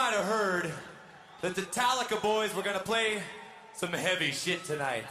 [0.00, 0.72] might have heard
[1.42, 3.22] that the Metallica boys were gonna play
[3.74, 5.04] some heavy shit tonight.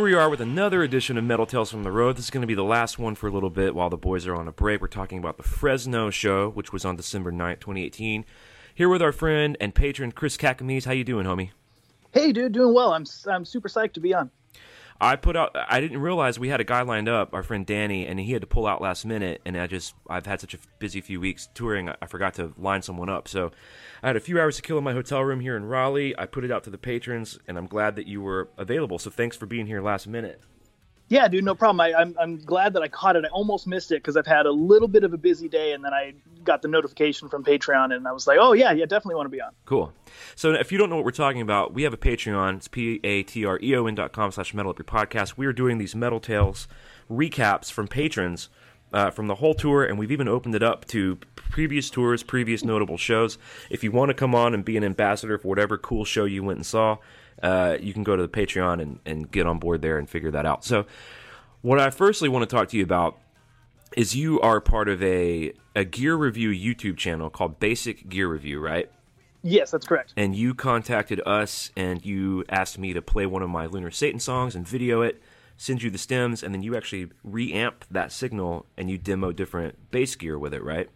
[0.00, 2.16] Here we are with another edition of Metal Tales from the Road.
[2.16, 4.26] This is going to be the last one for a little bit while the boys
[4.26, 4.80] are on a break.
[4.80, 8.24] We're talking about the Fresno show, which was on December 9th, 2018.
[8.74, 10.86] Here with our friend and patron Chris Caccamise.
[10.86, 11.50] How you doing, homie?
[12.12, 12.94] Hey, dude, doing well.
[12.94, 14.30] I'm I'm super psyched to be on.
[15.00, 15.56] I put out.
[15.56, 18.42] I didn't realize we had a guy lined up, our friend Danny, and he had
[18.42, 19.40] to pull out last minute.
[19.46, 22.82] And I just, I've had such a busy few weeks touring, I forgot to line
[22.82, 23.26] someone up.
[23.26, 23.50] So
[24.02, 26.18] I had a few hours to kill in my hotel room here in Raleigh.
[26.18, 28.98] I put it out to the patrons, and I'm glad that you were available.
[28.98, 30.42] So thanks for being here last minute.
[31.10, 31.80] Yeah, dude, no problem.
[31.80, 33.24] I, I'm I'm glad that I caught it.
[33.24, 35.84] I almost missed it because I've had a little bit of a busy day, and
[35.84, 39.16] then I got the notification from Patreon, and I was like, oh yeah, yeah, definitely
[39.16, 39.50] want to be on.
[39.64, 39.92] Cool.
[40.36, 42.58] So if you don't know what we're talking about, we have a Patreon.
[42.58, 45.36] It's p-a-t-r-e-o-n dot com slash metal up your podcast.
[45.36, 46.68] We are doing these Metal Tales
[47.10, 48.48] recaps from patrons
[48.92, 52.64] uh, from the whole tour, and we've even opened it up to previous tours, previous
[52.64, 53.36] notable shows.
[53.68, 56.44] If you want to come on and be an ambassador for whatever cool show you
[56.44, 56.98] went and saw,
[57.42, 60.30] uh, you can go to the Patreon and, and get on board there and figure
[60.30, 60.64] that out.
[60.64, 60.86] So
[61.62, 63.18] what I firstly want to talk to you about
[63.96, 68.60] is you are part of a, a gear review YouTube channel called Bassic Gear Review,
[68.60, 68.90] right?
[69.42, 70.12] Yes, that's correct.
[70.16, 74.20] and you contacted us and you asked me to play one of my Lunar Satan
[74.20, 75.22] songs and video it,
[75.56, 79.90] send you the stems, and then you actually reamp that signal and you demo different
[79.90, 80.90] bass gear with it, right?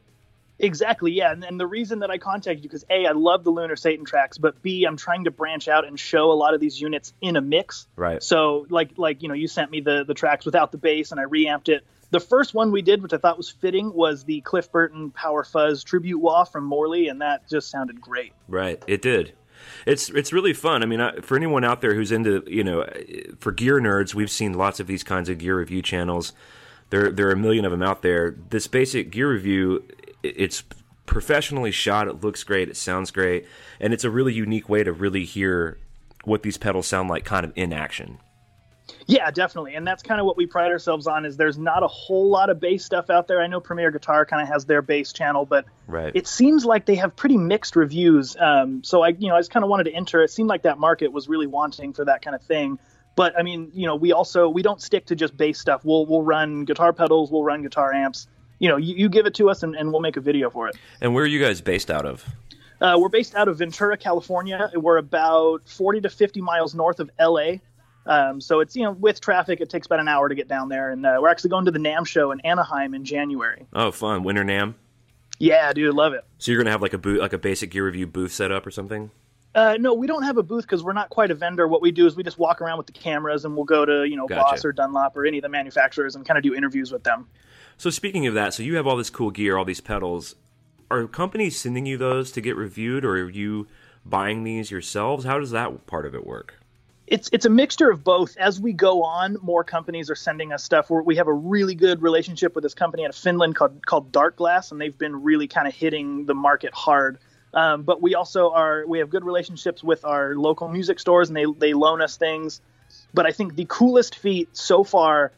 [0.58, 1.32] Exactly, yeah.
[1.32, 4.04] And, and the reason that I contacted you because a, I love the Lunar Satan
[4.04, 7.12] tracks, but b, I'm trying to branch out and show a lot of these units
[7.20, 7.88] in a mix.
[7.96, 8.22] Right.
[8.22, 11.20] So like like you know, you sent me the the tracks without the bass, and
[11.20, 11.84] I reamped it.
[12.10, 15.42] The first one we did, which I thought was fitting, was the Cliff Burton Power
[15.42, 18.32] Fuzz tribute wah from Morley, and that just sounded great.
[18.46, 18.80] Right.
[18.86, 19.32] It did.
[19.86, 20.82] It's it's really fun.
[20.82, 22.86] I mean, I, for anyone out there who's into you know,
[23.38, 26.32] for gear nerds, we've seen lots of these kinds of gear review channels.
[26.90, 28.36] There there are a million of them out there.
[28.50, 29.84] This Bassic gear review,
[30.24, 30.62] it's
[31.06, 32.08] professionally shot.
[32.08, 32.68] It looks great.
[32.68, 33.46] It sounds great,
[33.80, 35.78] and it's a really unique way to really hear
[36.24, 38.18] what these pedals sound like, kind of in action.
[39.06, 39.74] Yeah, definitely.
[39.74, 42.48] And that's kind of what we pride ourselves on is there's not a whole lot
[42.48, 43.42] of bass stuff out there.
[43.42, 46.12] I know Premier Guitar kind of has their bass channel, but Right.
[46.14, 48.34] it seems like they have pretty mixed reviews.
[48.38, 50.22] Um, so I, you know, I just kind of wanted to enter.
[50.22, 52.78] It seemed like that market was really wanting for that kind of thing.
[53.16, 55.84] But I mean, you know, we also we don't stick to just bass stuff.
[55.84, 58.26] We'll we'll run guitar pedals, we'll run guitar amps.
[58.58, 60.68] You know, you, you give it to us and, and we'll make a video for
[60.68, 60.76] it.
[61.00, 62.24] And where are you guys based out of?
[62.80, 64.70] Uh, we're based out of Ventura, California.
[64.74, 67.56] We're about 40 to 50 miles north of LA.
[68.06, 70.68] Um, so it's, you know, with traffic, it takes about an hour to get down
[70.68, 70.90] there.
[70.90, 73.66] And uh, we're actually going to the NAMM show in Anaheim in January.
[73.72, 74.22] Oh, fun.
[74.22, 74.74] Winter NAMM.
[75.38, 76.24] Yeah, dude, love it.
[76.38, 78.66] So you're gonna have like a booth, like a Bassic gear review booth set up
[78.66, 79.10] or something?
[79.54, 81.68] Uh, no, we don't have a booth because we're not quite a vendor.
[81.68, 84.04] What we do is we just walk around with the cameras and we'll go to,
[84.04, 84.42] you know, Gotcha.
[84.42, 87.28] Boss or Dunlop or any of the manufacturers and kind of do interviews with them.
[87.76, 90.36] So speaking of that, so you have all this cool gear, all these pedals.
[90.90, 93.66] Are companies sending you those to get reviewed, or are you
[94.04, 95.24] buying these yourselves?
[95.24, 96.64] How does that part of it work?
[97.06, 98.36] it's it's a mixture of both.
[98.36, 100.88] As we go on, more companies are sending us stuff.
[100.88, 104.10] We're, we have a really good relationship with this company out of Finland called called
[104.10, 107.18] Dark Glass, and they've been really kind of hitting the market hard.
[107.52, 111.36] Um, but we also are we have good relationships with our local music stores, and
[111.36, 112.60] they they loan us things.
[113.12, 115.32] But I think the coolest feat so far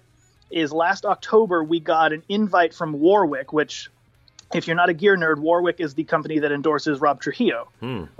[0.50, 3.90] is last October we got an invite from Warwick, which
[4.54, 7.68] if you're not a gear nerd, Warwick is the company that endorses Rob Trujillo.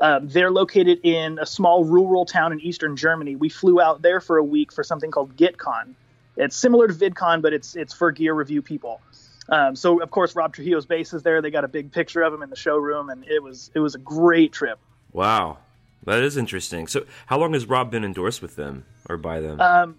[0.01, 3.37] Um, they're located in a small rural town in eastern Germany.
[3.37, 5.95] We flew out there for a week for something called GitCon.
[6.37, 9.01] It's similar to VidCon, but it's it's for gear review people.
[9.49, 11.41] Um, so of course Rob Trujillo's bass is there.
[11.41, 13.95] They got a big picture of him in the showroom, and it was it was
[13.95, 14.79] a great trip.
[15.13, 15.59] Wow,
[16.05, 16.89] that is interesting.
[16.89, 19.61] So how long has Rob been endorsed with them or by them?
[19.61, 19.97] Um,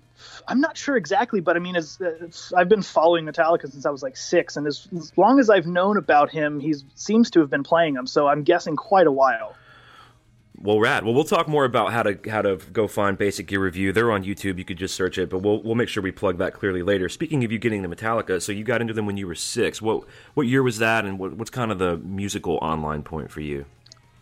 [0.48, 3.90] I'm not sure exactly, but I mean, as, as I've been following Metallica since I
[3.90, 7.40] was like six, and as, as long as I've known about him, he seems to
[7.40, 8.08] have been playing them.
[8.08, 9.56] So I'm guessing quite a while.
[10.60, 11.06] Well, rad.
[11.06, 13.94] Well, we'll talk more about how to how to go find Bassic Gear Review.
[13.94, 14.58] They're on YouTube.
[14.58, 17.10] You could just search it, but we'll we'll make sure we plug that clearly later.
[17.10, 19.84] Speaking of you getting to Metallica, so you got into them when you were six.
[19.84, 23.42] What what year was that, and what, what's kind of the musical online point for
[23.42, 23.66] you?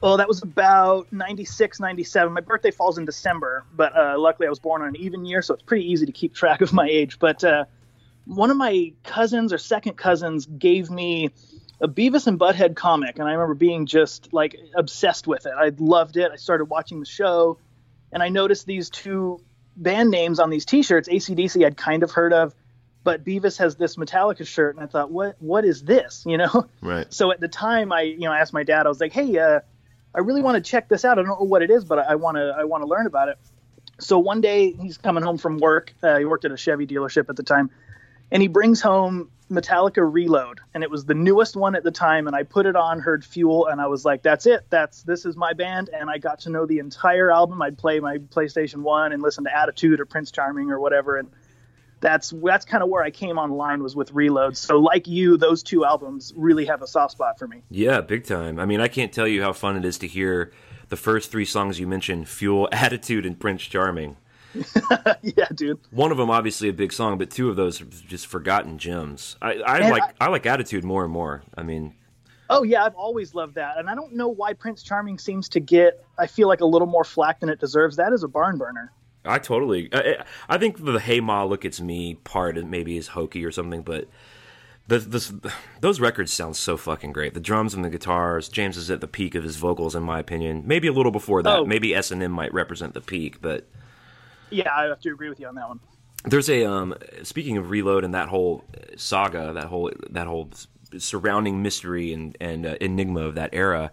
[0.05, 2.31] Oh, that was about 96, 97.
[2.31, 5.41] My birthday falls in December, but uh, luckily I was born on an even year,
[5.41, 7.17] so it's pretty easy to keep track of my age.
[7.17, 7.65] But uh,
[8.25, 11.31] one of my cousins or second cousins gave me
[11.81, 15.53] a Beavis and Butthead comic, and I remember being just like obsessed with it.
[15.57, 16.31] I loved it.
[16.31, 17.57] I started watching the show,
[18.11, 19.41] and I noticed these two
[19.75, 21.09] band names on these T-shirts.
[21.09, 22.53] ACDC I'd kind of heard of,
[23.03, 26.25] but Beavis has this Metallica shirt, and I thought, what what is this?
[26.29, 26.69] You know?
[26.79, 27.11] Right.
[27.11, 28.85] So at the time, I you know I asked my dad.
[28.85, 29.61] I was like, hey, uh,
[30.15, 31.19] I really want to check this out.
[31.19, 33.29] I don't know what it is, but I want to I want to learn about
[33.29, 33.37] it.
[33.99, 35.93] So one day he's coming home from work.
[36.01, 37.69] Uh, he worked at a Chevy dealership at the time,
[38.31, 42.27] and he brings home Metallica Reload, and it was the newest one at the time.
[42.27, 44.65] And I put it on, heard Fuel, and I was like, "That's it.
[44.69, 47.61] That's this is my band." And I got to know the entire album.
[47.61, 51.29] I'd play my PlayStation One and listen to Attitude or Prince Charming or whatever, and
[52.05, 54.55] that's that's kind of where I came online was with Reload.
[54.55, 57.63] So like you, those two albums really have a soft spot for me.
[57.69, 58.59] Yeah, big time.
[58.59, 60.51] I mean, I can't tell you how fun it is to hear
[60.89, 64.17] the first three songs you mentioned: "Fuel," "Attitude," and "Prince Charming."
[65.21, 65.79] yeah, dude.
[65.89, 69.35] One of them obviously a big song, but two of those are just forgotten gems.
[69.41, 71.41] I, I like I, I like "Attitude" more and more.
[71.57, 71.95] I mean,
[72.49, 75.59] Oh yeah, I've always loved that, and I don't know why Prince Charming seems to
[75.59, 76.05] get.
[76.19, 77.95] I feel like a little more flack than it deserves.
[77.95, 78.91] That is a barn burner.
[79.25, 79.89] I totally.
[79.93, 83.81] I, I think the "Hey Ma, Look It's Me" part maybe is hokey or something,
[83.81, 84.07] but
[84.87, 85.33] the, this,
[85.81, 87.33] those records sound so fucking great.
[87.33, 88.49] The drums and the guitars.
[88.49, 90.63] James is at the peak of his vocals, in my opinion.
[90.65, 91.57] Maybe a little before that.
[91.59, 91.65] Oh.
[91.65, 93.67] Maybe S and M might represent the peak, but
[94.51, 95.79] Yeah, I have to agree with you on that one.
[96.25, 96.95] there's a um.
[97.23, 98.63] Speaking of Reload and that whole
[98.95, 100.49] saga, that whole that whole
[100.97, 103.91] surrounding mystery and and uh, enigma of that era.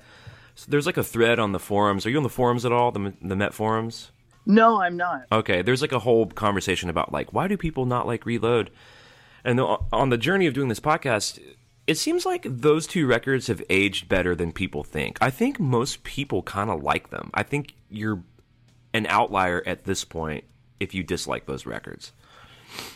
[0.55, 2.05] So there's like a thread on the forums.
[2.05, 2.93] Are you on the forums at all?
[2.93, 4.11] The the Met forums.
[4.45, 5.27] No, I'm not.
[5.31, 8.71] Okay, there's like a whole conversation about like why do people not like Reload?
[9.45, 11.41] And on the journey of doing this podcast,
[11.87, 15.19] it seems like those two records have aged better than people think.
[15.21, 17.31] I think most people kind of like them.
[17.35, 18.23] I think you're
[18.95, 20.45] an outlier at this point
[20.79, 22.13] if you dislike those records.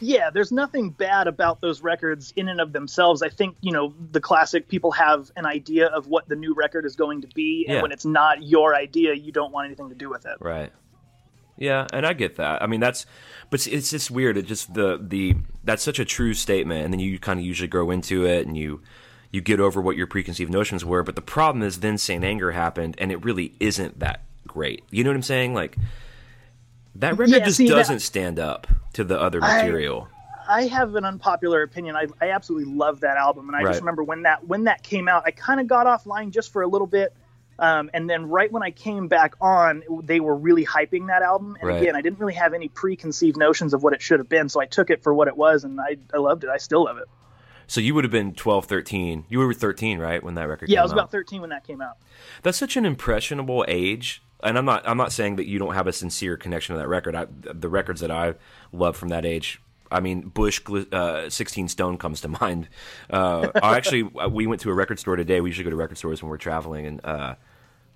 [0.00, 3.22] Yeah, there's nothing bad about those records in and of themselves.
[3.22, 6.86] I think, you know, the classic people have an idea of what the new record
[6.86, 7.82] is going to be, and Yeah.
[7.82, 10.36] when it's not your idea, you don't want anything to do with it.
[10.40, 10.72] Right.
[11.58, 12.62] Yeah, and I get that.
[12.62, 13.06] I mean, that's,
[13.50, 14.36] but it's just weird.
[14.36, 17.68] It just the the that's such a true statement, and then you kind of usually
[17.68, 18.82] grow into it, and you
[19.32, 21.02] you get over what your preconceived notions were.
[21.02, 24.84] But the problem is, then Saint Anger happened, and it really isn't that great.
[24.90, 25.54] You know what I'm saying?
[25.54, 25.76] Like
[26.96, 30.08] that record Yeah, just see, doesn't stand up to the other I- material.
[30.48, 31.96] I have an unpopular opinion.
[31.96, 33.70] I, I absolutely love that album, and I Right.
[33.70, 36.62] just remember when that when that came out, I kind of got offline just for
[36.62, 37.12] a little bit,
[37.58, 41.56] um, and then right when I came back on, they were really hyping that album.
[41.60, 41.82] And Right.
[41.82, 44.60] again, I didn't really have any preconceived notions of what it should have been, so
[44.60, 46.50] I took it for what it was, and I, I loved it.
[46.50, 47.04] I still love it.
[47.66, 49.24] So you would have been 12, 13.
[49.28, 50.98] You were 13, right, when that record Yeah, I was out?
[50.98, 51.96] about 13 when that came out.
[52.42, 54.86] That's such an impressionable age, and I'm not.
[54.88, 57.16] I'm not saying that you don't have a sincere connection to that record.
[57.16, 58.34] I, the records that I
[58.72, 59.60] love from that age.
[59.90, 60.60] I mean, Bush,
[60.92, 62.68] uh, 16 Stone comes to mind.
[63.10, 65.40] Uh, actually, we went to a record store today.
[65.40, 67.34] We usually go to record stores when we're traveling, and uh,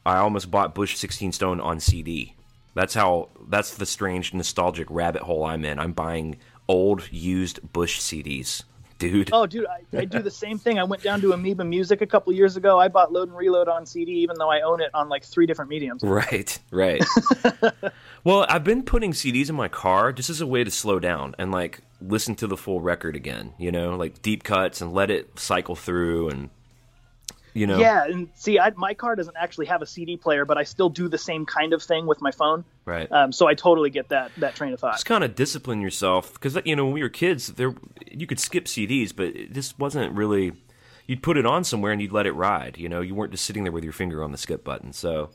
[0.04, 2.34] I almost bought Bush 16 Stone on CD.
[2.74, 3.30] That's how.
[3.48, 5.78] That's the strange nostalgic rabbit hole I'm in.
[5.78, 6.36] I'm buying
[6.68, 8.62] old, used Bush CDs,
[9.00, 9.30] dude.
[9.32, 10.78] Oh, dude, I, I do the same thing.
[10.78, 12.78] I went down to Amoeba Music a couple years ago.
[12.78, 15.46] I bought Load and Reload on CD, even though I own it on like three
[15.46, 16.04] different mediums.
[16.04, 17.02] Right, right.
[18.24, 21.34] well, I've been putting CDs in my car just as a way to slow down
[21.38, 25.10] and like listen to the full record again, you know, like deep cuts and let
[25.10, 26.50] it cycle through and
[27.54, 27.78] you know.
[27.78, 30.88] Yeah, and see, I, my car doesn't actually have a CD player, but I still
[30.88, 32.64] do the same kind of thing with my phone.
[32.84, 33.10] Right.
[33.10, 34.94] Um, so I totally get that that train of thought.
[34.94, 37.74] just kind of discipline yourself because you know when we were kids there
[38.10, 40.52] you could skip CDs but this wasn't really
[41.06, 43.44] you'd put it on somewhere and you'd let it ride you know you weren't just
[43.44, 45.30] sitting there with your finger on the skip button so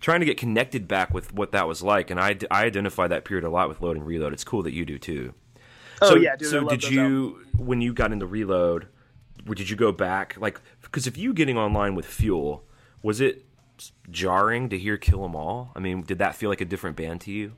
[0.00, 3.24] trying to get connected back with what that was like and I, I identify that
[3.24, 5.32] period a lot with load and reload it's cool that you do too
[6.00, 6.48] Oh so, yeah, dude.
[6.48, 8.88] So did you when you got into reload
[9.54, 12.64] did you go back like because if you getting online with fuel
[13.02, 13.44] was it
[14.10, 17.20] jarring to hear kill 'em all i mean did that feel like a different band
[17.20, 17.52] to you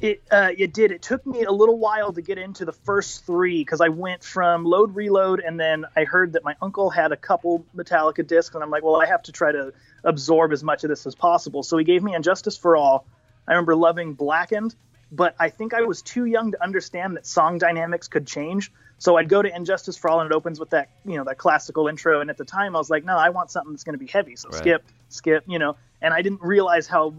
[0.00, 0.92] It uh, it did.
[0.92, 4.22] It took me a little while to get into the first three because I went
[4.22, 8.54] from load reload, and then I heard that my uncle had a couple Metallica discs,
[8.54, 9.72] and I'm like, well, I have to try to
[10.04, 11.62] absorb as much of this as possible.
[11.62, 13.06] So he gave me And Justice for All.
[13.48, 14.74] I remember loving Blackened,
[15.10, 18.70] but I think I was too young to understand that song dynamics could change.
[18.98, 21.24] So I'd go to And Justice for All, and it opens with that you know
[21.24, 22.20] that classical intro.
[22.20, 24.10] And at the time, I was like, no, I want something that's going to be
[24.10, 24.36] heavy.
[24.36, 24.58] So Right.
[24.58, 25.76] skip, skip, you know.
[26.00, 27.14] And I didn't realize how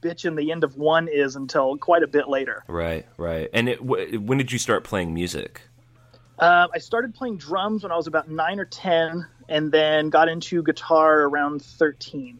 [0.00, 2.64] bitchin' the end of one is until quite a bit later.
[2.68, 3.48] Right, right.
[3.52, 5.62] And it, w- when did you start playing music?
[6.38, 10.28] Uh, I started playing drums when I was about nine or ten, and then got
[10.28, 12.38] into guitar around thirteen.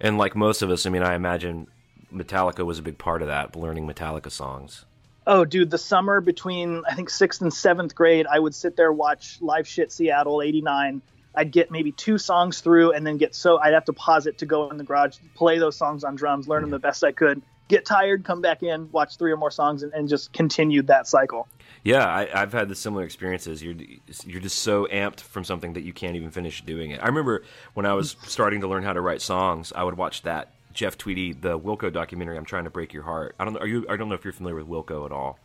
[0.00, 1.68] And like most of us, I mean, I imagine
[2.12, 4.84] Metallica was a big part of that, learning Metallica songs.
[5.26, 8.92] Oh, dude, the summer between I think sixth and seventh grade, I would sit there
[8.92, 11.02] watch live shit Seattle '89.
[11.34, 14.38] I'd get maybe two songs through, and then get so I'd have to pause it
[14.38, 17.12] to go in the garage, play those songs on drums, learn them the best I
[17.12, 17.42] could.
[17.66, 21.06] Get tired, come back in, watch three or more songs, and, and just continued that
[21.06, 21.48] cycle.
[21.82, 23.62] Yeah, I, I've had the similar experiences.
[23.62, 23.76] You're
[24.26, 27.00] you're just so amped from something that you can't even finish doing it.
[27.02, 30.22] I remember when I was starting to learn how to write songs, I would watch
[30.22, 32.36] that Jeff Tweedy, the Wilco documentary.
[32.36, 33.34] I'm trying to break your heart.
[33.38, 33.60] I don't know.
[33.60, 33.86] Are you?
[33.88, 35.38] I don't know if you're familiar with Wilco at all.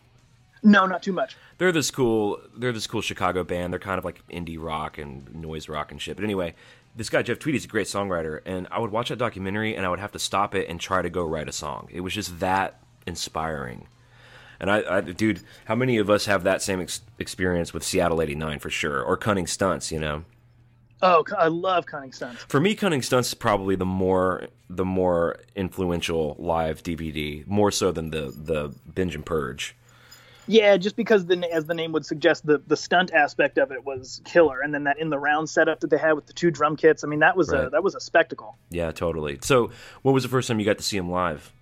[0.61, 1.37] No, not too much.
[1.57, 2.39] They're this cool.
[2.57, 3.71] They're this cool Chicago band.
[3.71, 6.17] They're kind of like indie rock and noise rock and shit.
[6.17, 6.55] But anyway,
[6.95, 9.85] this guy Jeff Tweedy is a great songwriter, and I would watch that documentary and
[9.85, 11.87] I would have to stop it and try to go write a song.
[11.91, 13.87] It was just that inspiring.
[14.59, 18.21] And I, I dude, how many of us have that same ex- experience with Seattle
[18.21, 19.91] '89 for sure, or Cunning Stunts?
[19.91, 20.25] You know.
[21.01, 22.43] Oh, I love Cunning Stunts.
[22.43, 27.91] For me, Cunning Stunts is probably the more the more influential live DVD, more so
[27.91, 29.75] than the the Binge and Purge.
[30.47, 33.85] Yeah, just because the as the name would suggest, the the stunt aspect of it
[33.85, 36.51] was killer, and then that in the round setup that they had with the two
[36.51, 37.03] drum kits.
[37.03, 38.57] I mean, that was a that was a spectacle.
[38.69, 39.37] Yeah, totally.
[39.43, 39.69] So,
[40.01, 41.53] what was the first time you got to see him live?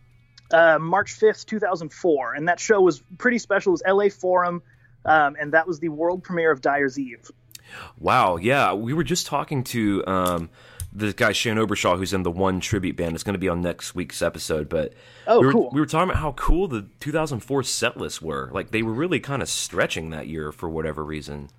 [0.51, 3.72] Uh, March fifth, two thousand four, and that show was pretty special.
[3.72, 4.10] It was L.A.
[4.10, 4.63] Forum,
[5.03, 7.29] um, and that was the world premiere of Dyer's Eve.
[7.98, 10.50] Wow, yeah, we were just talking to um,
[10.94, 13.16] the guy Shane Obershaw, who's in the One tribute band.
[13.16, 14.94] It's going to be on next week's episode, but
[15.28, 15.70] Oh, we were, cool.
[15.72, 18.50] We were talking about how cool the 2004 set lists were.
[18.54, 21.50] Like they were really kind of stretching that year for whatever reason.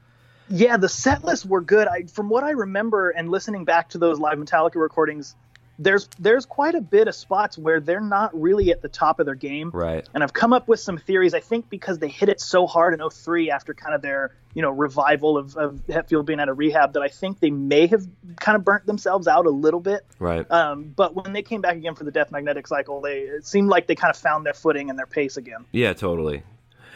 [0.50, 1.88] Yeah, the set lists were good.
[1.88, 5.37] I, from what I remember and listening back to those live Metallica recordings,
[5.78, 9.26] there's there's quite a bit of spots where they're not really at the top of
[9.26, 9.70] their game.
[9.73, 10.08] Right.
[10.12, 11.35] And I've come up with some theories.
[11.35, 14.62] I think because they hit it so hard in 03 after kind of their you
[14.62, 18.04] know revival of, of Hetfield being out of rehab that I think they may have
[18.40, 20.04] kind of burnt themselves out a little bit.
[20.18, 20.50] Right.
[20.50, 23.68] Um, but when they came back again for the Death Magnetic cycle, they it seemed
[23.68, 25.64] like they kind of found their footing and their pace again.
[25.73, 26.42] yeah, totally.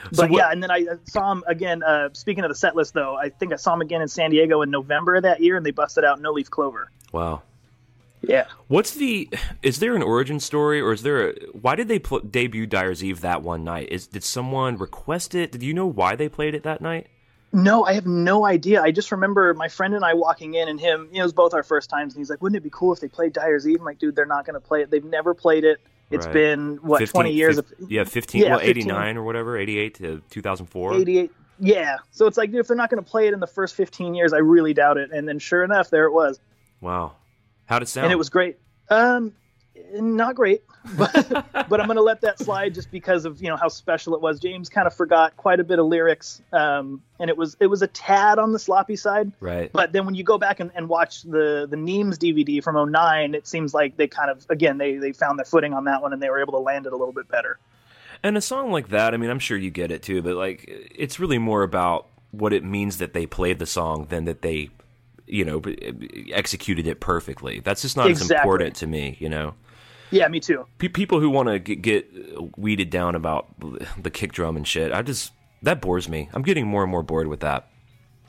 [0.06, 1.84] But So what- yeah, and then I saw him again.
[1.84, 4.30] Uh, speaking of the set list, though, I think I saw him again in San
[4.30, 6.90] Diego in November of that year, and they busted out No Leaf Clover.
[7.12, 7.42] Wow.
[8.22, 8.46] Yeah.
[8.68, 9.28] What's the?
[9.62, 11.30] Is there an origin story, or is there?
[11.30, 13.88] A, why did they pl- debut Dyer's Eve that one night?
[13.90, 15.50] Is did someone request it?
[15.52, 17.08] Did you know why they played it that night?
[17.52, 18.80] No, I have no idea.
[18.82, 21.08] I just remember my friend and I walking in, and him.
[21.10, 22.92] You know, it was both our first times, and he's like, "Wouldn't it be cool
[22.92, 24.90] if they played Dyer's Eve?" I'm like, "Dude, they're not going to play it.
[24.90, 25.80] They've never played it.
[26.10, 26.32] It's Right.
[26.32, 28.42] been what 15 20 years of yeah, fifteen.
[28.42, 30.94] Yeah, well, eighty nine or whatever, eighty eight to two thousand four.
[30.94, 31.30] 88.
[31.58, 31.98] Yeah.
[32.10, 34.14] So it's like, dude, if they're not going to play it in the first 15
[34.14, 35.10] years, I really doubt it.
[35.12, 36.40] And then sure enough, there it was,
[36.80, 37.12] Wow.
[37.66, 38.06] How'd it sound?
[38.06, 38.58] and it was great.
[38.90, 39.32] Um,
[39.94, 40.62] not great,
[40.96, 41.12] but
[41.68, 44.20] but I'm going to let that slide just because of you know how special it
[44.20, 44.40] was.
[44.40, 47.82] James kind of forgot quite a bit of lyrics, um, and it was it was
[47.82, 49.32] a tad on the sloppy side.
[49.40, 49.72] right.
[49.72, 53.34] But then when you go back and, and watch the the Nîmes DVD from 09,
[53.34, 56.12] it seems like they kind of again they they found their footing on that one
[56.12, 57.58] and they were able to land it a little bit better.
[58.22, 60.64] And a song like that, I mean, I'm sure you get it too, but like,
[60.68, 64.70] it's really more about what it means that they played the song than that they,
[65.32, 65.60] you know,
[66.32, 67.60] executed it perfectly.
[67.60, 69.54] That's just not as important to me, you know.
[70.10, 70.66] Yeah, me too.
[70.78, 73.48] Pe- people who want to get, get weeded down about
[74.02, 76.28] the kick drum and shit, I just that bores me.
[76.34, 77.68] I'm getting more and more bored with that.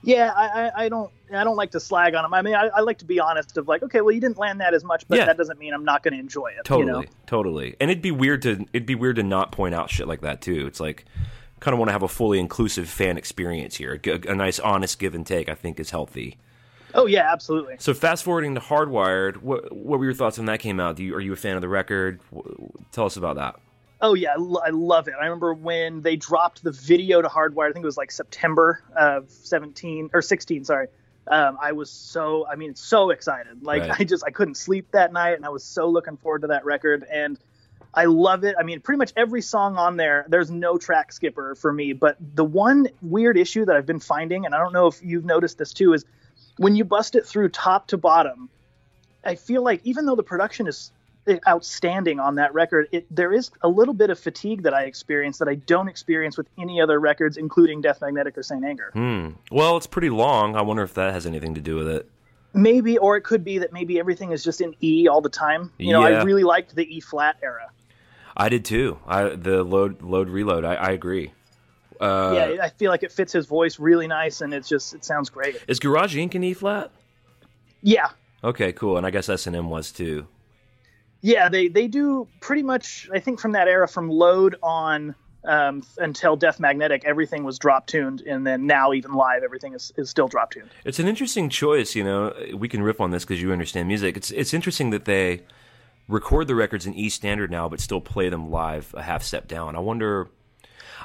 [0.06, 2.34] Yeah, I, I, I don't I don't like to slag on them.
[2.34, 4.62] I mean, I, I like to be honest of like, okay, well, you didn't land
[4.62, 5.26] that as much, but Yeah.
[5.26, 6.64] that doesn't mean I'm not going to enjoy it.
[6.66, 7.04] Totally, You know?
[7.26, 7.76] totally.
[7.82, 10.42] And it'd be weird to it'd be weird to not point out shit like that
[10.42, 10.68] too.
[10.68, 11.06] It's like
[11.60, 14.00] kind of want to have a fully inclusive fan experience here.
[14.06, 15.48] A, a nice, honest give and take.
[15.50, 16.38] I think is healthy.
[16.94, 17.76] Oh yeah, absolutely.
[17.80, 20.96] So fast forwarding to Hardwired, what what were your thoughts when that came out?
[20.96, 22.20] Do you, are you a fan of the record?
[22.92, 23.56] Tell us about that.
[24.02, 25.14] Oh yeah, I, love it.
[25.18, 27.70] I remember when they dropped the video to Hardwired.
[27.70, 30.66] I think it was like September of 17 or 16.
[30.66, 30.88] Sorry.
[31.26, 33.64] Um, I was so I mean so excited.
[33.64, 33.92] Like Right.
[34.00, 36.66] I just I couldn't sleep that night, and I was so looking forward to that
[36.66, 37.06] record.
[37.10, 37.40] And
[37.94, 38.56] I love it.
[38.60, 41.94] I mean, pretty much every song on there, there's no track skipper for me.
[41.94, 45.26] But the one weird issue that I've been finding, and I don't know if you've
[45.26, 46.04] noticed this too, is
[46.58, 48.50] when you bust it through top to bottom,
[49.24, 50.92] I feel like even though the production is
[51.48, 55.38] outstanding on that record, it, there is a little bit of fatigue that I experience
[55.38, 58.90] that I don't experience with any other records, including Death Magnetic or Saint Anger.
[58.94, 59.30] Hmm.
[59.50, 60.56] Well, it's pretty long.
[60.56, 62.10] I wonder if that has anything to do with it.
[62.54, 65.72] Maybe, or it could be that maybe everything is just in E all the time.
[65.78, 66.20] You know, Yeah.
[66.20, 67.70] I really liked the E flat era.
[68.36, 69.00] I did too.
[69.08, 70.66] I the load load reload.
[70.66, 71.32] I, I agree.
[72.04, 75.06] Uh, yeah, I feel like it fits his voice really nice, and it's just it
[75.06, 75.56] sounds great.
[75.68, 76.36] Is Garage Inc.
[76.36, 76.92] in E flat?
[77.82, 78.10] Yeah,
[78.44, 78.98] Okay, cool.
[78.98, 80.28] And I guess S and M was too.
[81.22, 83.10] yeah, they they do pretty much.
[83.14, 87.88] I think from that era, from Load on um, until Death Magnetic, everything was drop
[87.88, 90.70] tuned, and then now even live, everything is, is still drop tuned.
[90.86, 91.96] It's an interesting choice.
[91.96, 94.18] You know, we can riff on this because you understand music.
[94.18, 95.42] It's it's interesting that they
[96.10, 99.48] record the records in E standard now, but still play them live a half step
[99.48, 99.76] down.
[99.76, 100.28] I wonder.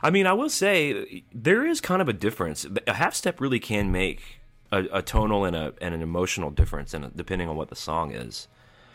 [0.02, 2.66] I mean, I will say there is kind of a difference.
[2.86, 4.38] A half step really can make
[4.70, 8.12] a, a tonal and a and an emotional difference, and depending on what the song
[8.12, 8.48] is.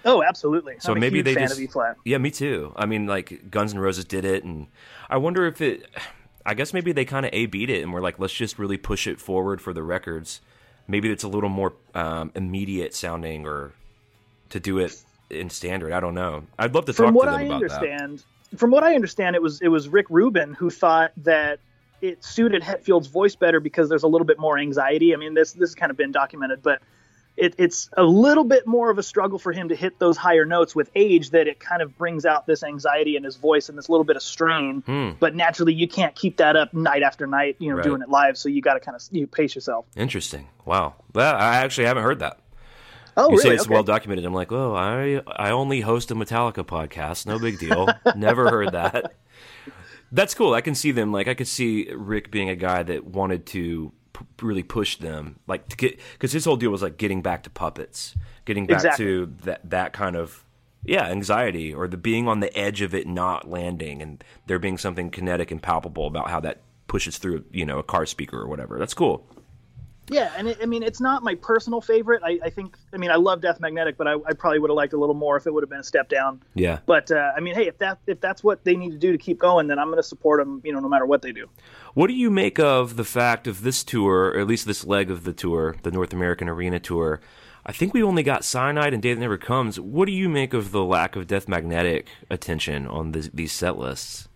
[0.05, 0.75] Oh, absolutely.
[0.79, 1.61] So I'm maybe they fan just
[2.03, 2.73] yeah, me too.
[2.75, 4.67] I mean, like Guns N' Roses did it, and
[5.09, 5.89] I wonder if it.
[6.45, 8.75] I guess maybe they kind of a beat it, and we're like, let's just really
[8.75, 10.41] push it forward for the records.
[10.89, 13.71] Maybe it's a little more um, immediate sounding, or
[14.49, 14.93] to do it
[15.29, 15.93] in standard.
[15.93, 16.43] I don't know.
[16.59, 17.79] I'd love to talk From to what them I about that.
[17.79, 18.23] understand,
[18.55, 21.59] from what I understand, it was it was Rick Rubin who thought that
[22.01, 25.13] it suited Hetfield's voice better because there's a little bit more anxiety.
[25.13, 26.81] I mean, this this has kind of been documented, but
[27.35, 30.45] it, it's a little bit more of a struggle for him to hit those higher
[30.45, 31.31] notes with age.
[31.31, 34.15] That it kind of brings out this anxiety in his voice and this little bit
[34.15, 34.81] of strain.
[34.85, 35.11] Hmm.
[35.19, 37.55] But naturally, you can't keep that up night after night.
[37.59, 37.83] You know, Right.
[37.83, 39.85] doing it live, so you got to kind of you pace yourself.
[39.95, 40.47] Interesting.
[40.65, 40.93] Wow.
[41.13, 42.39] That, I actually haven't heard that.
[43.15, 43.41] Oh, you really?
[43.43, 43.73] say it's Okay.
[43.73, 44.25] well documented.
[44.25, 47.25] I'm like, oh, I I only host a Metallica podcast.
[47.25, 47.87] No big deal.
[48.15, 49.13] Never heard that.
[50.11, 50.53] That's cool.
[50.53, 51.11] I can see them.
[51.11, 55.39] Like I could see Rick being a guy that wanted to p- really push them,
[55.47, 58.15] like to get because his whole deal was like getting back to puppets,
[58.45, 59.05] getting back Exactly.
[59.05, 60.43] to that that kind of
[60.85, 64.77] yeah anxiety or the being on the edge of it not landing and there being
[64.77, 68.47] something kinetic and palpable about how that pushes through you know a car speaker or
[68.47, 68.77] whatever.
[68.77, 69.25] That's cool.
[70.09, 72.21] Yeah, and it, I mean, it's not my personal favorite.
[72.25, 74.75] I, I think, I mean, I love Death Magnetic, but I, I probably would have
[74.75, 76.41] liked a little more if it would have been a step down.
[76.55, 76.79] Yeah.
[76.85, 79.17] But uh, I mean, hey, if that if that's what they need to do to
[79.17, 80.61] keep going, then I'm going to support them.
[80.63, 81.49] You know, no matter what they do.
[81.93, 85.09] What do you make of the fact of this tour, or at least this leg
[85.09, 87.21] of the tour, the North American Arena Tour?
[87.65, 89.79] I think we only got Cyanide and Day That Never Comes.
[89.79, 93.77] What do you make of the lack of Death Magnetic attention on this, these set
[93.77, 94.27] lists?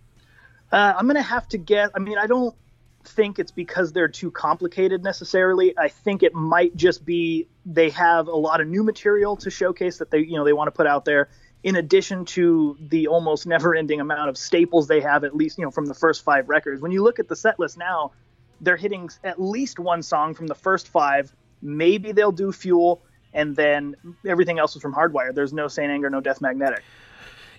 [0.72, 1.90] Uh, I'm going to have to guess.
[1.94, 2.54] I mean, I don't
[3.04, 5.76] think it's because they're too complicated necessarily.
[5.78, 9.98] I think it might just be they have a lot of new material to showcase
[9.98, 11.28] that they, you know, they want to put out there.
[11.62, 15.70] In addition to the almost never-ending amount of staples they have, at least you know
[15.70, 16.80] from the first five records.
[16.80, 18.12] When you look at the set list now,
[18.60, 21.32] they're hitting at least one song from the first five.
[21.60, 25.34] Maybe they'll do Fuel, and then everything else is from Hardwire.
[25.34, 26.84] There's no Saint Anger, no Death Magnetic.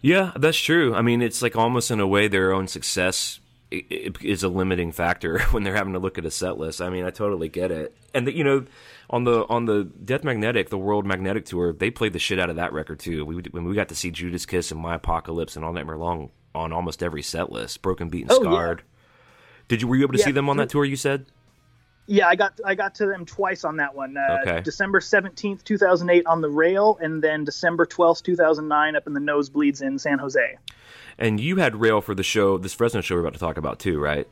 [0.02, 0.96] Yeah, that's true.
[0.96, 5.40] I mean, it's like almost in a way their own success is a limiting factor
[5.52, 6.82] when they're having to look at a set list.
[6.82, 7.96] I mean, I totally get it.
[8.14, 8.66] And the, you know,
[9.10, 12.50] on the on the Death Magnetic, the World Magnetic Tour, they played the shit out
[12.50, 13.26] of that record too.
[13.26, 16.32] We when we got to see Judas Kiss and My Apocalypse and All Nightmare Long
[16.56, 17.82] on almost every set list.
[17.82, 18.50] Broken, Beaten, Oh, yeah.
[18.50, 18.82] Scarred.
[19.68, 20.84] Did you were you able to Yeah, see them on that tour?
[20.86, 21.26] You said.
[22.08, 24.18] Yeah, I got I got to them twice on that one.
[24.18, 24.62] Uh, Okay.
[24.62, 28.96] December seventeenth, two thousand eight, on the rail, and then December twelfth, two thousand nine,
[28.96, 30.58] up in the nosebleeds in San Jose.
[31.18, 33.80] And you had rail for the show, this Fresno show we're about to talk about
[33.80, 34.28] too, right?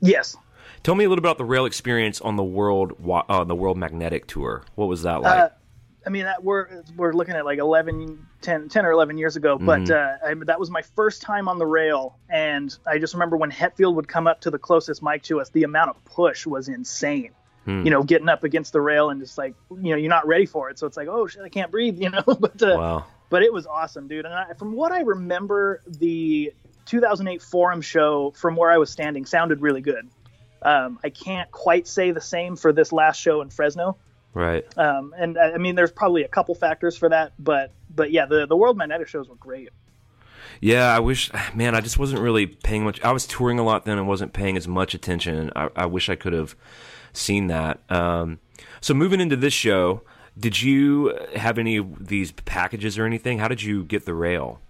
[0.00, 0.36] Yes.
[0.82, 4.26] Tell me a little about the rail experience on the world uh, the World Magnetic
[4.26, 4.64] Tour.
[4.74, 5.38] What was that like?
[5.38, 5.48] Uh,
[6.04, 9.56] I mean, that we're we're looking at like 11, 10, 10 or eleven years ago,
[9.58, 10.26] but Mm-hmm.
[10.26, 13.52] uh, I, that was my first time on the rail, and I just remember when
[13.52, 16.68] Hetfield would come up to the closest mic to us, the amount of push was
[16.68, 17.30] insane.
[17.64, 17.84] Hmm.
[17.84, 20.46] You know, getting up against the rail and just like you know, you're not ready
[20.46, 22.00] for it, so it's like, oh shit, I can't breathe.
[22.00, 23.04] You know, but uh, wow.
[23.32, 24.26] But it was awesome, dude.
[24.26, 26.52] And I, from what I remember, the
[26.84, 30.06] 2008 Forum show from where I was standing sounded really good.
[30.60, 33.96] Um, I can't quite say the same for this last show in Fresno.
[34.34, 34.66] Right.
[34.76, 38.26] Um, and I I mean, there's probably a couple factors for that, but but yeah,
[38.26, 39.70] the the World Magnetic shows were great.
[40.60, 43.02] Yeah, I wish, man, I just wasn't really paying much.
[43.02, 45.50] I was touring a lot then and wasn't paying as much attention.
[45.56, 46.54] I, I wish I could have
[47.14, 47.80] seen that.
[47.90, 48.40] Um,
[48.82, 50.02] so moving into this show,
[50.38, 53.38] did you have any of these packages or anything?
[53.38, 54.60] How did you get the rail?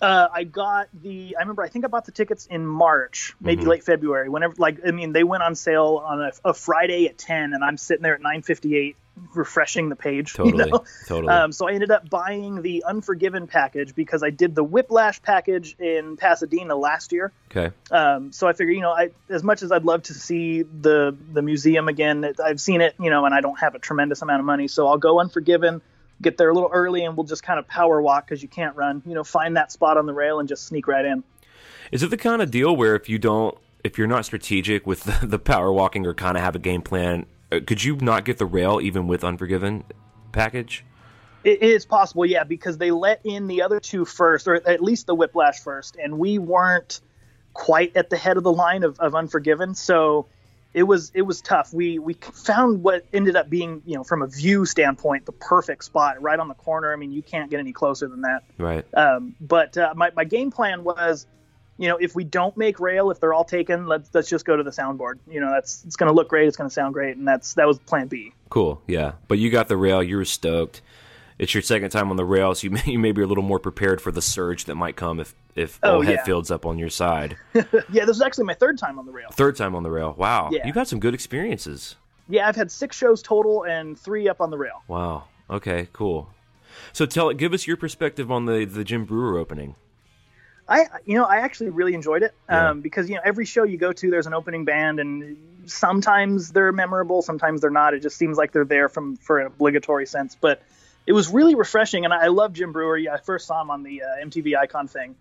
[0.00, 1.36] Uh, I got the.
[1.38, 1.62] I remember.
[1.62, 4.28] I think I bought the tickets in March, maybe late February.
[4.28, 7.62] Whenever, like, I mean, they went on sale on a, a Friday at ten, and
[7.62, 8.96] I'm sitting there at 9:58,
[9.34, 10.36] refreshing the page.
[10.38, 10.84] you know?
[11.06, 11.32] totally.
[11.32, 15.76] Um, so I ended up buying the Unforgiven package because I did the Whiplash package
[15.78, 17.32] in Pasadena last year.
[17.50, 17.74] Okay.
[17.90, 21.16] Um, so I figured, you know, I, as much as I'd love to see the
[21.32, 24.22] the museum again, it, I've seen it, you know, and I don't have a tremendous
[24.22, 25.82] amount of money, so I'll go Unforgiven,
[26.20, 28.76] get there a little early, and we'll just kind of power walk because you can't
[28.76, 29.02] run.
[29.06, 31.24] You know, find that spot on the rail and just sneak right in.
[31.90, 35.04] Is it the kind of deal where if you don't, if you're not strategic with
[35.04, 37.26] the, the power walking or kind of have a game plan,
[37.60, 39.84] could you not get the rail even with Unforgiven
[40.32, 40.84] package?
[41.44, 45.06] It is possible, yeah, because they let in the other two first, or at least
[45.06, 47.00] the Whiplash first, and we weren't
[47.52, 50.26] quite at the head of the line of, of Unforgiven, so
[50.74, 51.74] it was it was tough.
[51.74, 55.84] We we found what ended up being, you know, from a view standpoint, the perfect
[55.84, 56.92] spot right on the corner.
[56.92, 58.44] I mean, you can't get any closer than that.
[58.56, 58.84] Right.
[58.94, 61.26] Um, but uh, my my game plan was,
[61.82, 64.56] you know, if we don't make rail, if they're all taken, let's let's just go
[64.56, 65.14] to the soundboard.
[65.28, 67.54] You know, that's it's going to look great, it's going to sound great, and that's
[67.54, 68.32] that was Plan B.
[68.50, 68.80] Cool.
[68.86, 69.12] Yeah.
[69.26, 70.00] But you got the rail.
[70.00, 70.80] You were stoked.
[71.40, 73.42] it's your second time on the rail, so you may, you may be a little
[73.42, 76.12] more prepared for the surge that might come if if Oh, old yeah.
[76.18, 77.36] Hetfield's up on your side.
[77.54, 77.64] yeah,
[78.06, 79.28] this is actually my third time on the rail.
[79.32, 80.14] Third time on the rail.
[80.16, 80.64] Wow, Yeah.
[80.66, 81.96] you've had some good experiences.
[82.28, 84.82] Yeah, I've had six shows total and three up on the rail.
[84.86, 85.24] Wow.
[85.50, 85.88] Okay.
[85.92, 86.28] Cool.
[86.92, 89.74] So tell give us your perspective on the the Jim Breuer opening.
[90.72, 92.70] I, you know, I actually really enjoyed it Yeah.
[92.70, 96.50] um, because you know every show you go to, there's an opening band, and sometimes
[96.50, 97.94] they're memorable, sometimes they're not.
[97.94, 100.36] It just seems like they're there from for an obligatory sense.
[100.40, 100.62] But
[101.06, 102.98] it was really refreshing, and I, I love Jim Breuer.
[103.12, 105.14] I first saw him on the uh, MTV Icon thing,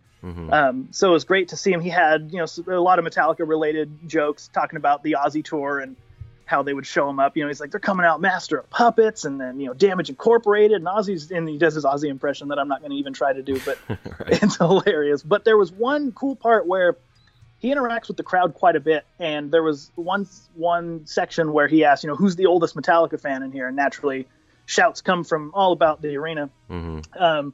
[0.53, 1.81] um, so it was great to see him.
[1.81, 5.79] He had you know a lot of Metallica related jokes talking about the Ozzy tour
[5.79, 5.95] and
[6.51, 7.35] how they would show him up.
[7.35, 10.09] You know, he's like they're coming out Master of Puppets, and then you know Damage
[10.09, 13.13] Incorporated, and Ozzy's and he does his Ozzy impression that I'm not going to even
[13.13, 13.79] try to do, but
[14.27, 15.23] it's hilarious.
[15.23, 16.97] But there was one cool part where
[17.57, 21.67] he interacts with the crowd quite a bit, and there was one one section where
[21.67, 24.27] he asked, you know, who's the oldest Metallica fan in here, and naturally,
[24.65, 26.49] shouts come from all about the arena.
[27.17, 27.53] Um,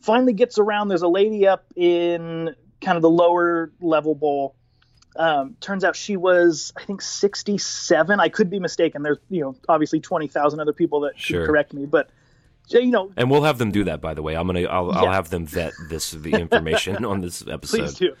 [0.00, 0.88] finally gets around.
[0.88, 4.54] There's a lady up in kind of the lower level bowl.
[5.18, 8.20] Um, turns out she was, I think, 67.
[8.20, 9.02] I could be mistaken.
[9.02, 11.40] There's, you know, obviously 20,000 other people that Sure.
[11.42, 12.08] should correct me, but
[12.70, 14.00] you know, And we'll have them do that.
[14.00, 17.42] By the way, I'm gonna I'll, I'll have them vet this the information on this
[17.48, 17.78] episode.
[17.78, 18.14] Please do.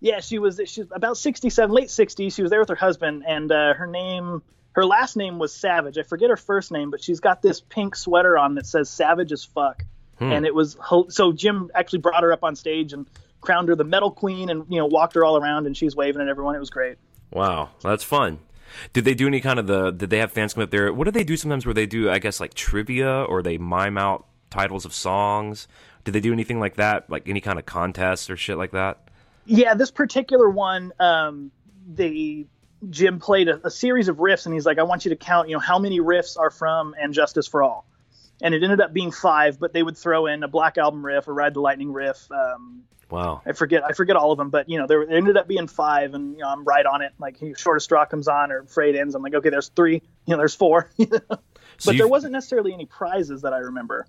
[0.00, 2.34] Yeah, she was she's about 67, late 60s.
[2.34, 5.96] She was there with her husband, and uh, her name, her last name was Savage.
[5.96, 9.32] I forget her first name, but she's got this pink sweater on that says "Savage
[9.32, 9.82] as fuck,"
[10.20, 10.76] and it was
[11.08, 11.32] so.
[11.32, 13.06] Jim actually brought her up on stage and
[13.46, 16.20] crowned her the Metal Queen, and you know walked her all around, and she's waving
[16.20, 16.54] at everyone.
[16.54, 16.98] It was great.
[17.30, 18.40] Wow, that's fun.
[18.92, 19.90] Did they do any kind of the?
[19.90, 20.92] Did they have fans come up there?
[20.92, 22.10] What do they do sometimes where they do?
[22.10, 25.68] I guess like trivia or they mime out titles of songs.
[26.04, 27.08] Did they do anything like that?
[27.08, 29.08] Like any kind of contest or shit like that?
[29.46, 31.52] Yeah, this particular one, um,
[31.88, 32.46] they
[32.90, 35.48] Jim played a, a series of riffs, and he's like, "I want you to count,
[35.48, 37.86] you know, how many riffs are from And Justice for All."
[38.42, 41.26] And it ended up being five, but they would throw in a Black Album riff,
[41.26, 42.30] a Ride the Lightning riff.
[42.30, 43.42] Um, Wow.
[43.46, 45.68] I forget, I forget all of them, but you know, there there ended up being
[45.68, 47.12] five, and you know, I'm right on it.
[47.18, 49.14] Like, shortest straw comes on, or Frayed Ends.
[49.14, 50.90] I'm like, okay, there's three, you know, there's four.
[50.98, 51.40] but
[51.78, 54.06] So there wasn't necessarily any prizes that I remember.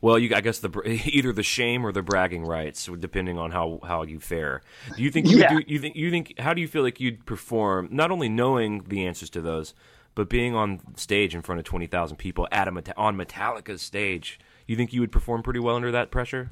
[0.00, 0.68] Well, you I guess the
[1.06, 4.60] either the shame or the bragging rights, depending on how how you fare.
[4.96, 5.48] Do you think you Yeah.
[5.58, 5.64] do?
[5.66, 6.38] You think you think?
[6.38, 7.88] How do you feel like you'd perform?
[7.90, 9.74] Not only knowing the answers to those,
[10.14, 14.38] but being on stage in front of twenty thousand people at a on Metallica's stage.
[14.66, 16.50] You think you would perform pretty well under that pressure?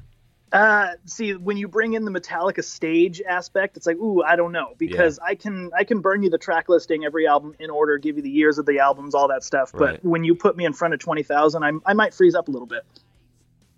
[0.53, 4.51] Uh, see, when you bring in the Metallica stage aspect, it's like, ooh, I don't
[4.51, 7.97] know, because I can I can burn you the track listing, every album in order,
[7.97, 9.71] give you the years of the albums, all that stuff.
[9.73, 12.49] But when you put me in front of twenty thousand, I I might freeze up
[12.49, 12.83] a little bit.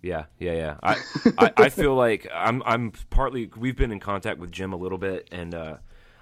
[0.02, 0.76] Yeah, yeah, yeah.
[0.82, 0.96] I,
[1.38, 4.98] I, I feel like I'm I'm partly we've been in contact with Jim a little
[4.98, 5.76] bit, and uh,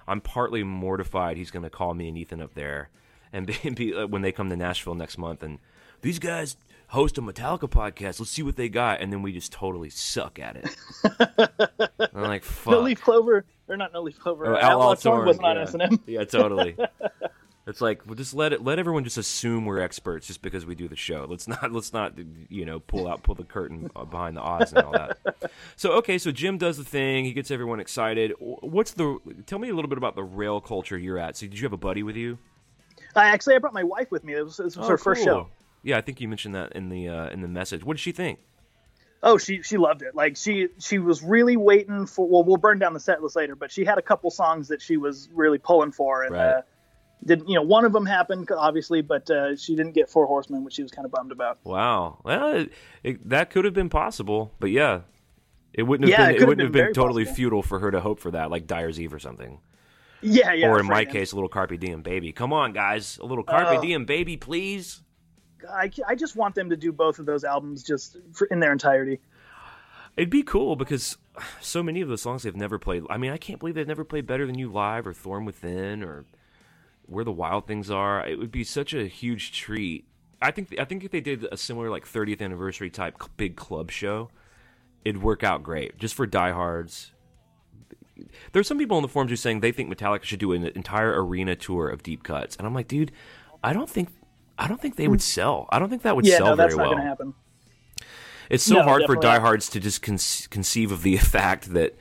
[0.07, 2.91] I'm partly mortified he's going to call me and Ethan up there,
[3.33, 5.59] and be, be, uh, when they come to Nashville next month, and
[6.01, 6.57] these guys
[6.89, 8.21] host a Metallica podcast.
[8.21, 10.77] Let's see what they got, and then we just totally suck at it.
[12.15, 12.73] I'm like, fuck.
[12.73, 14.47] No leaf clover, or not no leaf clover.
[14.47, 15.63] Oh, uh, Outlaw Torn wasn't on yeah.
[15.63, 16.01] S and M.
[16.07, 16.77] Yeah, totally.
[17.67, 20.75] It's like we'll just let it let everyone just assume we're experts just because we
[20.75, 21.27] do the show.
[21.29, 22.13] Let's not let's not
[22.51, 25.19] you know pull out pull the curtain behind the odds and all that.
[25.77, 27.25] So okay, so Jim does the thing.
[27.25, 28.33] He gets everyone excited.
[28.39, 29.19] What's the?
[29.47, 31.37] Tell me a little bit about the rail culture you're at.
[31.37, 32.39] So did you have a buddy with you?
[33.17, 34.35] I actually I brought my wife with me.
[34.35, 35.49] It was, this was her first Oh, show.
[35.85, 37.85] Yeah, I think you mentioned that in the uh, in the message.
[37.85, 38.41] What did she think?
[39.23, 40.15] Oh, she she loved it.
[40.15, 42.27] Like she she was really waiting for.
[42.29, 44.83] Well, we'll burn down the set list later, but she had a couple songs that
[44.83, 46.47] she was really pulling for, and Right.
[46.47, 46.63] uh,
[47.25, 50.65] didn't you know one of them happened obviously, but uh, she didn't get Four Horsemen,
[50.65, 51.59] which she was kind of bummed about.
[51.65, 52.19] Wow.
[52.25, 55.03] Well, it, it, that could have been possible, but yeah,
[55.73, 56.35] it wouldn't have Yeah, been.
[56.37, 57.37] could It, wouldn't have been been, totally possible.
[57.37, 59.59] futile for her to hope for that, like Dyer's Eve or something.
[60.21, 60.69] Yeah, yeah.
[60.69, 61.11] or in my right.
[61.11, 62.33] case, a little Carpe Diem, baby.
[62.33, 63.81] Come on, guys, a little Carpe Oh.
[63.83, 65.01] Diem, baby, please.
[65.71, 68.73] I, I just want them to do both of those albums just for, in their
[68.73, 69.21] entirety.
[70.17, 71.19] It'd be cool because
[71.61, 73.03] so many of the songs they've never played.
[73.11, 76.03] I mean, I can't believe they've never played Better Than You Live or Thorn Within
[76.03, 76.25] or
[77.07, 78.27] Where the Wild Things Are.
[78.27, 80.05] It would be such a huge treat.
[80.41, 83.91] I think I think if they did a similar like 30th anniversary type big club
[83.91, 84.31] show,
[85.05, 87.13] it'd work out great just for diehards.
[88.53, 90.65] There's some people on the forums who are saying they think Metallica should do an
[90.65, 93.11] entire arena tour of deep cuts, and I'm like, dude,
[93.63, 94.11] I don't think
[94.59, 95.25] I don't think they would hmm.
[95.25, 95.69] sell.
[95.71, 96.93] I don't think that would Yeah, sell no, that's very not well.
[96.93, 97.35] going to happen.
[98.51, 100.19] It's so No, hard for diehards to just con-
[100.51, 101.95] conceive of the fact that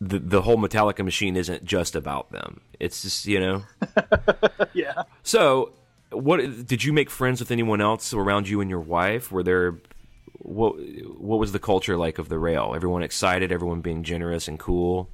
[0.00, 2.60] the the whole Metallica machine isn't just about them.
[2.80, 3.62] It's just you know.
[4.74, 5.02] Yeah.
[5.22, 5.74] So,
[6.10, 9.30] what did you make friends with anyone else around you and your wife?
[9.30, 9.74] Were there
[10.38, 10.76] what
[11.18, 12.72] what was the culture like of the rail?
[12.74, 15.10] Everyone excited, everyone being generous and cool.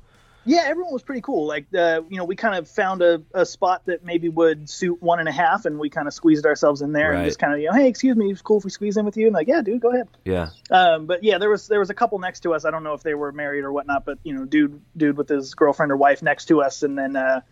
[0.49, 1.47] Yeah, everyone was pretty cool.
[1.47, 5.03] Like, uh, you know, we kind of found a, a spot that maybe would suit
[5.03, 7.17] one and a half, and we kind of squeezed ourselves in there Right.
[7.19, 9.05] and just kind of, you know, hey, excuse me, it's cool if we squeeze in
[9.05, 9.27] with you.
[9.27, 10.09] And like, yeah, dude, go ahead.
[10.25, 10.49] Yeah.
[10.71, 12.65] Um, but yeah, there was there was a couple next to us.
[12.65, 15.29] I don't know if they were married or whatnot, but you know, dude, dude with
[15.29, 17.43] his girlfriend or wife next to us, and then, uh,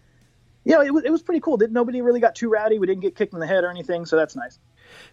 [0.64, 1.58] you know, it was it was pretty cool.
[1.58, 2.78] Did nobody really got too rowdy?
[2.78, 4.58] We didn't get kicked in the head or anything, so that's nice.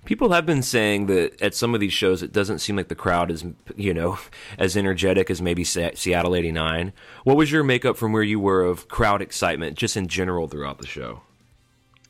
[0.05, 2.95] People have been saying that at some of these shows, it doesn't seem like the
[2.95, 4.19] crowd is, you know,
[4.57, 6.93] as energetic as maybe Seattle '89.
[7.23, 10.79] What was your makeup from where you were of crowd excitement, just in general throughout
[10.79, 11.21] the show?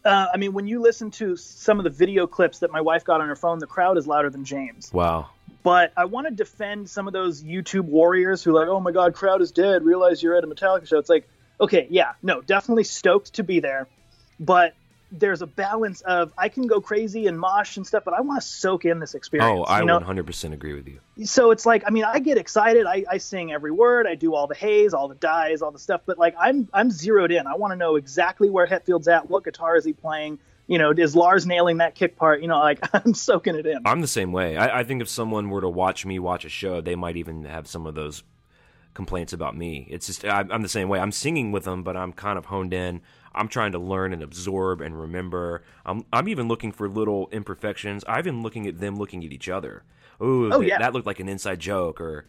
[0.05, 3.05] Uh, I mean, when you listen to some of the video clips that my wife
[3.05, 4.91] got on her phone, the crowd is louder than James.
[4.91, 5.29] Wow.
[5.63, 8.91] But I want to defend some of those YouTube warriors who are like, oh my
[8.91, 9.85] God, crowd is dead.
[9.85, 10.97] Realize you're at a Metallica show.
[10.97, 11.27] It's like,
[11.59, 13.87] okay, yeah, no, definitely stoked to be there.
[14.39, 14.75] But
[15.15, 18.41] there's a balance of I can go crazy and mosh and stuff, but I want
[18.41, 19.59] to soak in this experience.
[19.59, 19.99] Oh, I you know?
[19.99, 20.99] 100% agree with you.
[21.25, 24.33] so it's like I mean I get excited I, I sing every word I do
[24.33, 27.45] all the haze all the dies all the stuff but like I'm I'm zeroed in
[27.45, 30.91] I want to know exactly where Hetfield's at what guitar is he playing you know
[30.91, 34.07] is Lars nailing that kick part you know like I'm soaking it in I'm the
[34.07, 34.57] same way.
[34.57, 37.45] I, I think if someone were to watch me watch a show, they might even
[37.45, 38.23] have some of those
[38.93, 39.87] complaints about me.
[39.89, 40.99] It's just I, I'm the same way.
[40.99, 43.01] I'm singing with them, but I'm kind of honed in.
[43.35, 45.63] I'm trying to learn and absorb and remember.
[45.85, 48.03] I'm I'm even looking for little imperfections.
[48.07, 49.83] I've been looking at them looking at each other.
[50.21, 50.79] Ooh, Oh, th- yeah.
[50.79, 52.25] that looked like an inside joke, or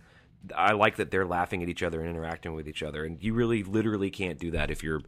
[0.57, 3.05] I like that they're laughing at each other and interacting with each other.
[3.05, 5.03] And you really, literally can't do that if you're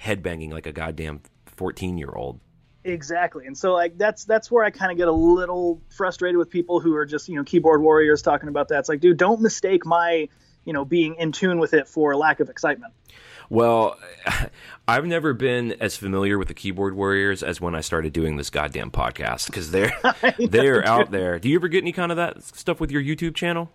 [0.00, 2.40] headbanging like a goddamn 14 year old.
[2.84, 6.50] exactly and so like that's that's where I kind of get a little frustrated with
[6.50, 9.40] people who are just you know keyboard warriors talking about that it's like dude don't
[9.40, 10.28] mistake my
[10.64, 12.92] you know being in tune with it for lack of excitement
[13.52, 13.98] Well,
[14.88, 18.48] I've never been as familiar with the keyboard warriors as when I started doing this
[18.48, 19.92] goddamn podcast because they're
[20.38, 21.38] they're out there.
[21.38, 23.70] Do you ever get any kind of that stuff with your YouTube channel?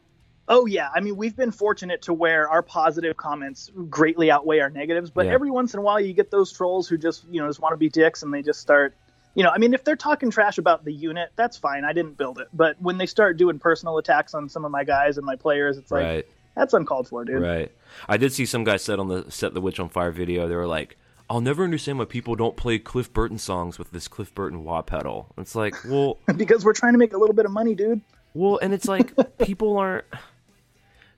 [0.48, 4.72] Oh yeah, I mean we've been fortunate to where our positive comments greatly outweigh our
[4.72, 5.34] negatives, but Yeah.
[5.34, 7.74] every once in a while you get those trolls who just you know just want
[7.74, 8.96] to be dicks and they just start,
[9.36, 11.86] you know, I mean if they're talking trash about the unit, that's fine.
[11.86, 14.84] I didn't build it, but when they start doing personal attacks on some of my
[14.84, 17.44] guys and my players, it's like right, that's uncalled for, dude.
[17.44, 17.72] right.
[18.08, 20.48] I did see some guy said on the set the Witch on Fire video.
[20.48, 20.98] They were like,
[21.30, 24.82] "I'll never understand why people don't play Cliff Burton songs with this Cliff Burton wah
[24.82, 28.02] pedal." It's like, well, because we're trying to make a little bit of money, dude.
[28.34, 30.06] well, and it's like people aren't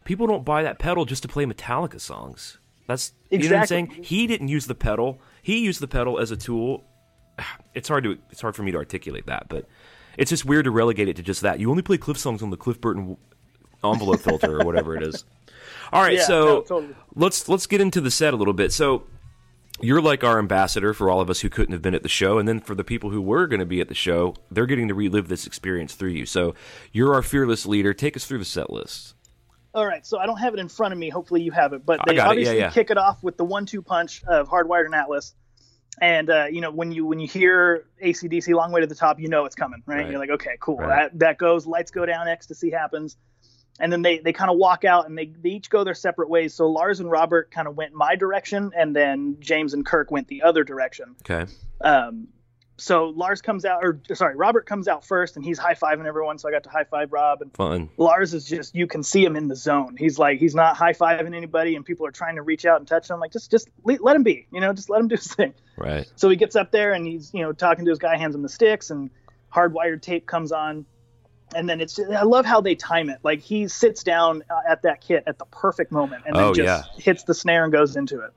[0.06, 2.58] people don't buy that pedal just to play Metallica songs.
[2.88, 3.96] That's you know what I'm Exactly.
[3.96, 4.04] saying.
[4.04, 5.20] He didn't use the pedal.
[5.44, 6.84] He used the pedal as a tool.
[7.76, 9.66] It's hard to it's hard for me to articulate that, but
[10.18, 11.60] it's just weird to relegate it to just that.
[11.60, 13.16] You only play Cliff songs on the Cliff Burton
[13.84, 15.24] envelope filter or whatever it is.
[15.92, 16.96] All right, Yeah, so no, totally.
[17.16, 18.72] let's let's get into the set a little bit.
[18.72, 19.04] So
[19.82, 22.38] you're like our ambassador for all of us who couldn't have been at the show,
[22.38, 24.88] and then for the people who were going to be at the show, they're getting
[24.90, 26.26] to relive this experience through you.
[26.26, 26.54] So
[26.92, 27.94] you're our fearless leader.
[27.94, 29.16] Take us through the set list.
[29.74, 31.10] All right, so I don't have it in front of me.
[31.10, 32.70] Hopefully you have it, but they got it, yeah, obviously yeah.
[32.72, 35.36] kick it off with the one-two punch of Hardwired and Atlas.
[36.02, 39.20] And uh, you know when you when you hear ACDC "Long Way to the Top,"
[39.20, 39.98] you know it's coming, right?
[39.98, 40.10] Right.
[40.10, 40.78] You're like, okay, cool.
[40.78, 41.12] Right.
[41.12, 41.68] That that goes.
[41.68, 42.28] Lights go down.
[42.28, 43.18] Ecstasy happens,
[43.80, 46.30] and then they they kind of walk out and they they each go their separate
[46.30, 46.54] ways.
[46.54, 50.28] So Lars and Robert kind of went my direction, and then James and Kirk went
[50.28, 51.16] the other direction.
[51.24, 51.52] Okay.
[51.82, 52.28] Um,
[52.80, 56.38] so Lars comes out, or sorry, Robert comes out first, and he's high fiving everyone.
[56.38, 57.90] So I got to high five Rob, and Fun.
[57.98, 59.96] Lars is just you can see him in the zone.
[59.98, 62.88] He's like he's not high fiving anybody, and people are trying to reach out and
[62.88, 63.20] touch him.
[63.20, 65.54] Like just just le- let him be, you know, just let him do his thing.
[65.78, 66.10] Right.
[66.16, 68.42] So he gets up there and he's you know talking to his guy, hands him
[68.42, 69.10] the sticks, and
[69.54, 70.86] hardwired tape comes on,
[71.56, 73.20] and then it's I love how they time it.
[73.24, 76.54] Like he sits down uh, at that kit at the perfect moment, and then Oh,
[76.54, 77.02] just yeah.
[77.02, 78.32] hits the snare and goes into it.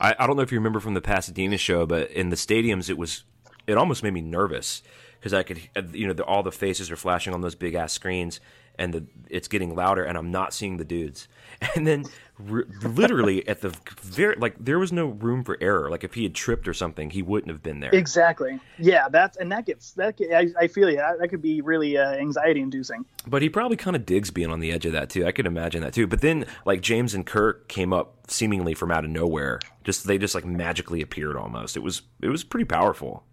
[0.00, 2.90] I, I don't know if you remember from the Pasadena show, but in the stadiums,
[2.90, 3.24] it was
[3.66, 4.82] it almost made me nervous
[5.18, 5.60] because I could,
[5.92, 8.40] you know, the, all the faces are flashing on those big ass screens,
[8.78, 11.28] and the it's getting louder, and I'm not seeing the dudes.
[11.74, 12.04] And then,
[12.38, 15.90] literally at the very like, there was no room for error.
[15.90, 17.94] Like if he had tripped or something, he wouldn't have been there.
[17.94, 18.60] Exactly.
[18.78, 20.16] Yeah, that's and that gets that.
[20.16, 20.96] Get, I, I feel you.
[20.96, 23.04] That, that could be really uh, anxiety inducing.
[23.26, 25.26] But he probably kind of digs being on the edge of that too.
[25.26, 26.06] I could imagine that too.
[26.06, 29.60] But then like James and Kirk came up seemingly from out of nowhere.
[29.84, 31.76] Just they just like magically appeared almost.
[31.76, 33.24] It was it was pretty powerful.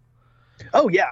[0.74, 1.10] Oh yeah,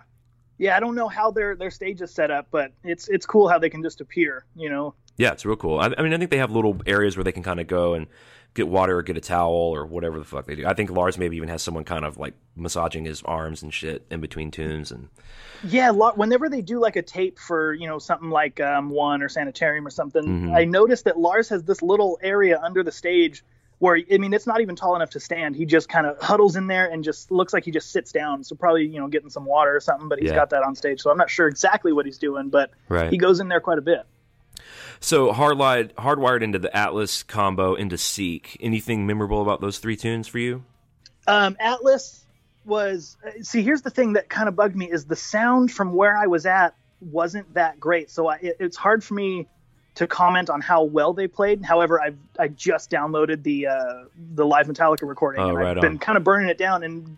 [0.58, 0.78] yeah.
[0.78, 3.60] I don't know how their their stage is set up, but it's it's cool how
[3.60, 4.46] they can just appear.
[4.56, 4.96] You know.
[5.18, 5.80] Yeah, it's real cool.
[5.80, 7.94] I, I mean, I think they have little areas where they can kind of go
[7.94, 8.08] and
[8.54, 10.66] get water or get a towel or whatever the fuck they do.
[10.66, 14.06] I think Lars maybe even has someone kind of like massaging his arms and shit
[14.10, 14.92] in between tunes.
[14.92, 15.08] And
[15.64, 19.30] Yeah, whenever they do like a tape for you know something like um, One or
[19.30, 20.56] Sanitarium or something, Mhm.
[20.56, 23.44] I noticed that Lars has this little area under the stage
[23.80, 25.56] where I mean it's not even tall enough to stand.
[25.56, 28.44] He just kind of huddles in there and just looks like he just sits down.
[28.44, 30.10] So probably you know getting some water or something.
[30.10, 30.36] But he's Yeah.
[30.36, 33.10] got that on stage, so I'm not sure exactly what he's doing, but right.
[33.12, 34.02] he goes in there quite a bit.
[35.04, 38.56] So hardwired, hardwired into the Atlas combo into Seek.
[38.62, 40.64] Anything memorable about those three tunes for you?
[41.28, 42.24] Um, Atlas
[42.66, 43.64] was see.
[43.64, 46.46] Here's the thing that kind of bugged me is the sound from where I was
[46.46, 48.12] at wasn't that great.
[48.12, 49.48] So I, it, it's hard for me
[49.96, 51.66] to comment on how well they played.
[51.66, 54.04] However, I've I just downloaded the uh,
[54.36, 55.82] the live Metallica recording Oh, and right I've on.
[55.82, 57.18] been kind of burning it down and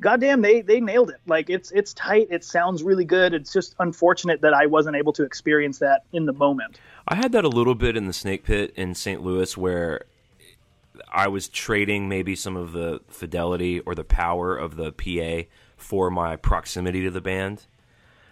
[0.00, 1.20] goddamn they they nailed it.
[1.26, 2.28] Like it's it's tight.
[2.30, 3.34] It sounds really good.
[3.34, 6.80] It's just unfortunate that I wasn't able to experience that in the moment.
[7.10, 9.20] I had that a little bit in the Snake Pit in St.
[9.20, 10.04] Louis where
[11.12, 16.08] I was trading maybe some of the fidelity or the power of the PA for
[16.08, 17.66] my proximity to the band.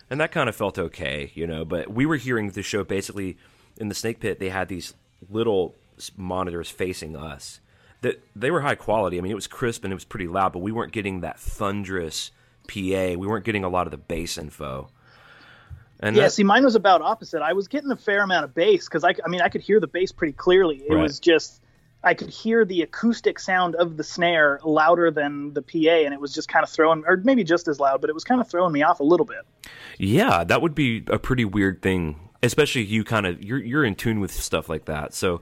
[0.08, 3.36] And that kind of felt okay, you know, but we were hearing the show basically
[3.78, 4.94] in the Snake Pit they had these
[5.28, 5.74] little
[6.16, 7.58] monitors facing us.
[8.02, 9.18] That they were high quality.
[9.18, 11.40] I mean, it was crisp and it was pretty loud, but we weren't getting that
[11.40, 12.30] thunderous
[12.68, 13.14] PA.
[13.16, 14.88] We weren't getting a lot of the bass info.
[16.00, 17.42] And Yeah, that- see, mine was about opposite.
[17.42, 19.80] I was getting a fair amount of bass because I, I mean, I could hear
[19.80, 20.76] the bass pretty clearly.
[20.88, 21.02] It Right.
[21.02, 21.60] was just
[22.04, 26.20] I could hear the acoustic sound of the snare louder than the PA, and it
[26.20, 28.48] was just kind of throwing, or maybe just as loud, but it was kind of
[28.48, 29.40] throwing me off a little bit.
[29.98, 33.96] Yeah, that would be a pretty weird thing, especially you kind of you're you're in
[33.96, 35.12] tune with stuff like that.
[35.12, 35.40] So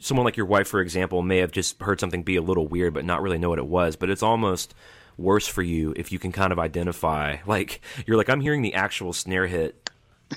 [0.00, 2.94] someone like your wife for example may have just heard something be a little weird
[2.94, 4.74] but not really know what it was, but it's almost
[5.18, 8.72] worse for you if you can kind of identify like you're like I'm hearing the
[8.74, 9.81] actual snare hit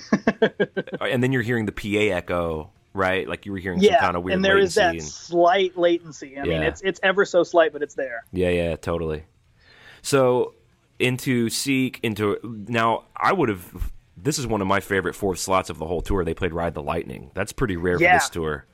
[1.00, 3.28] and then you're hearing the PA echo, right?
[3.28, 6.38] Like you were hearing some kind of weird and there is that and- slight latency.
[6.38, 8.24] I mean, it's it's ever so slight, but it's there.
[8.32, 9.24] Yeah, yeah, totally.
[10.02, 10.54] So
[10.98, 13.92] into Seek, into now, I would have.
[14.16, 16.24] This is one of my favorite fourth slots of the whole tour.
[16.24, 17.30] They played Ride the Lightning.
[17.34, 18.14] That's pretty rare Yeah.
[18.14, 18.64] for this tour.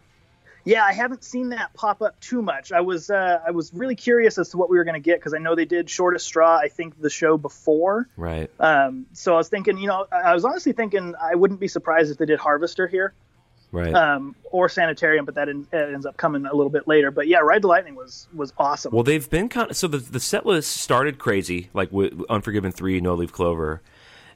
[0.65, 2.71] Yeah, I haven't seen that pop up too much.
[2.73, 5.19] I was uh, I was really curious as to what we were going to get
[5.19, 6.57] because I know they did Shortest Straw.
[6.57, 8.09] I think the show before.
[8.17, 8.51] Right.
[8.61, 12.11] Um, so I was thinking, you know, I was honestly thinking I wouldn't be surprised
[12.13, 13.13] if they did Harvester here.
[13.73, 13.95] Right.
[13.95, 17.11] um, or Sanitarium, but that en- uh, ends up coming a little bit later.
[17.11, 18.93] But yeah, Ride the Lightning was was awesome.
[18.93, 22.71] well, they've been kind of so the the set list started crazy, like with Unforgiven
[22.71, 23.81] three, No Leaf Clover,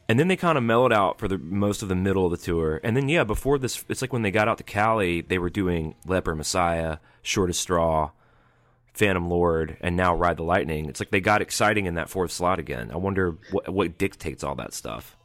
[0.08, 2.36] and then they kind of mellowed out for the most of the middle of the
[2.36, 2.80] tour.
[2.84, 5.50] And then yeah, before this, it's like when they got out to Cali, they were
[5.50, 8.10] doing Leper Messiah, Shortest Straw,
[8.92, 10.86] Phantom Lord, and now Ride the Lightning.
[10.86, 12.90] It's like they got exciting in that fourth slot again.
[12.92, 15.16] I wonder what what dictates all that stuff.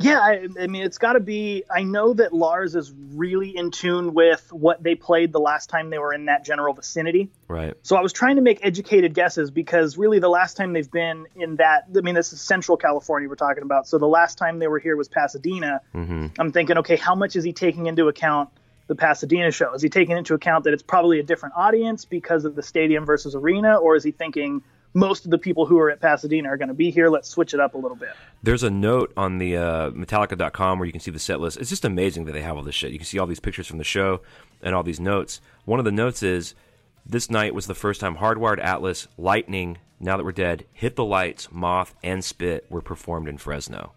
[0.00, 1.64] Yeah, I, I mean, it's got to be.
[1.70, 5.90] I know that Lars is really in tune with what they played the last time
[5.90, 7.30] they were in that general vicinity.
[7.48, 7.74] Right.
[7.82, 11.26] So I was trying to make educated guesses because really the last time they've been
[11.34, 13.88] in that, I mean, this is Central California we're talking about.
[13.88, 15.80] So the last time they were here was Pasadena.
[15.94, 16.26] Mm-hmm.
[16.38, 18.50] I'm thinking, okay, how much is he taking into account
[18.86, 19.74] the Pasadena show?
[19.74, 23.04] Is he taking into account that it's probably a different audience because of the stadium
[23.04, 24.62] versus arena, or is he thinking
[24.98, 27.08] most of the people who are at Pasadena are going to be here?
[27.08, 28.10] Let's switch it up a little bit.
[28.42, 31.58] There's a note on the uh, Metallica.com where you can see the set list.
[31.58, 32.92] It's just amazing that they have all this shit.
[32.92, 34.20] You can see all these pictures from the show
[34.62, 35.40] and all these notes.
[35.64, 36.54] One of the notes is
[37.06, 41.04] this night was the first time Hardwired Atlas, Lightning, Now That We're Dead, Hit the
[41.04, 43.92] Lights, Moth, and Spit were performed in Fresno.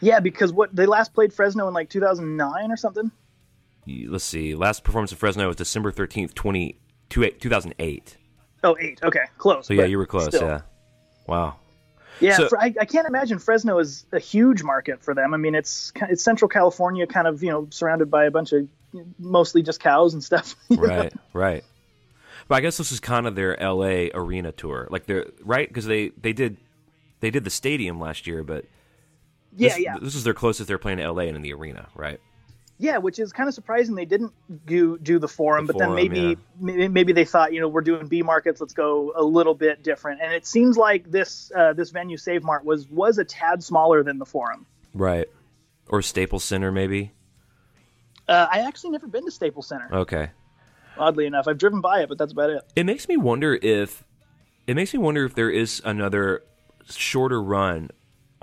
[0.00, 3.10] Yeah, because what they last played Fresno in like 2009 or something.
[3.86, 4.54] Let's see.
[4.54, 6.78] Last performance in Fresno was December 13th, 20,
[7.10, 8.16] 2008.
[8.64, 9.00] Oh, eight.
[9.02, 9.66] Okay, close.
[9.66, 10.28] So yeah, you were close.
[10.28, 10.42] still.
[10.42, 10.60] Yeah.
[11.28, 11.56] Wow.
[12.20, 15.34] Yeah, So- Fr- I, I can't imagine Fresno is a huge market for them.
[15.34, 18.68] I mean, it's it's Central California, kind of you know surrounded by a bunch of
[19.18, 20.54] mostly just cows and stuff.
[20.70, 21.64] right, right.
[22.46, 24.10] But I guess this is kind of their L.A.
[24.14, 26.56] arena tour, like they're right because they they did
[27.20, 28.64] they did the stadium last year, but
[29.56, 31.26] yeah, this, yeah, this is their closest they're playing to L.A.
[31.26, 32.20] and in the arena, right?
[32.78, 32.98] Yeah.
[32.98, 34.32] Which is kind of surprising they didn't
[34.66, 36.34] do do the forum, The but then maybe, yeah.
[36.60, 39.82] maybe maybe they thought you know we're doing B markets, let's go a little bit
[39.82, 40.20] different.
[40.22, 44.02] And it seems like this uh, this venue Save Mart was was a tad smaller
[44.02, 44.66] than the forum.
[44.92, 45.28] Right.
[45.88, 47.12] Or Staples Center, maybe.
[48.26, 49.88] Uh, I actually never been to Staples Center.
[49.92, 50.30] Okay.
[50.96, 52.62] Oddly enough, I've driven by it, but that's about it.
[52.76, 54.04] It makes me wonder if
[54.66, 56.42] it makes me wonder if there is another
[56.88, 57.90] shorter run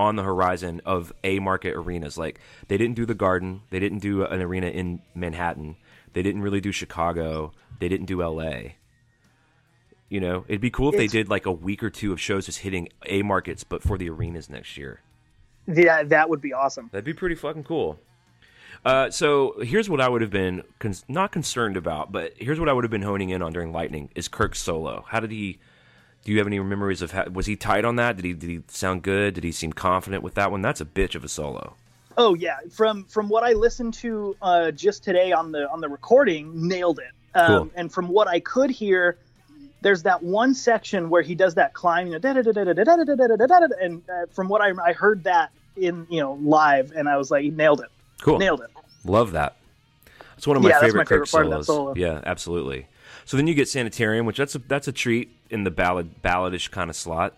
[0.02, 2.18] on the horizon of A market arenas.
[2.18, 5.78] Like they didn't do the Garden, they didn't do an arena in Manhattan,
[6.14, 8.78] they didn't really do Chicago, they didn't do L.A.
[10.10, 12.48] You know, it'd be cool if they did like a week or two of shows
[12.48, 15.00] just hitting A markets, but for the arenas next year.
[15.68, 16.90] Yeah, that would be awesome.
[16.92, 18.00] That'd be pretty fucking cool.
[18.84, 22.67] Uh, so here's what I would have been con- not concerned about, but here's what
[22.67, 25.06] I would have been honing in on during Lightning is Kirk's solo.
[25.08, 25.60] How did he?
[26.24, 28.15] do you have any memories of how, was he tight on that?
[28.15, 29.34] Did he did he sound good?
[29.34, 30.62] Did he seem confident with that one?
[30.62, 31.76] That's a bitch of a solo.
[32.17, 35.90] Oh yeah, from from what I listened to uh, just today on the on the
[35.90, 37.12] recording, nailed it.
[37.34, 37.72] Um, cool.
[37.76, 39.17] And from what I could hear,
[39.82, 44.62] there's that one section where he does that climb, you know, and uh, from what
[44.62, 47.90] I I heard that in you know live, and I was like, nailed it.
[48.22, 48.69] Cool, nailed it.
[49.06, 49.56] Love that.
[50.38, 51.54] It's one of my yeah, favorite, that's my favorite part solos.
[51.54, 51.94] Of that solo.
[51.96, 52.88] Yeah, absolutely.
[53.26, 56.69] So then you get Sanitarium, which that's a, that's a treat in the ballad balladish
[56.69, 57.35] kind of slot.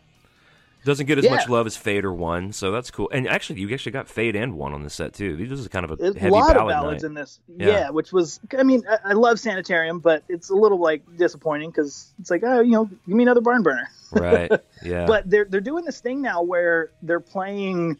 [0.86, 3.10] Doesn't get as much love as Fade or One, so that's cool.
[3.14, 5.38] And actually, you actually got Fade and One on the set too.
[5.38, 7.08] This is kind of a There's heavy a lot of ballads night.
[7.08, 7.40] in this.
[7.48, 7.68] Yeah.
[7.68, 7.90] Yeah.
[7.92, 12.12] which was, I mean, I, I love Sanitarium, but it's a little like disappointing because
[12.20, 13.90] it's like, oh, you know, give me another barn burner.
[14.12, 14.52] right?
[14.84, 15.06] Yeah.
[15.06, 17.98] But they're they're doing this thing now where they're playing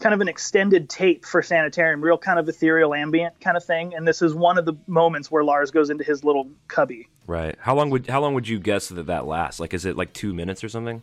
[0.00, 3.94] kind of an extended tape for Sanitarium, real kind of ethereal ambient kind of thing.
[3.94, 7.08] And this is one of the moments where Lars goes into his little cubby.
[7.26, 7.56] Right.
[7.58, 9.60] How long would how long would you guess that that lasts?
[9.60, 11.02] Like, is it like two minutes or something?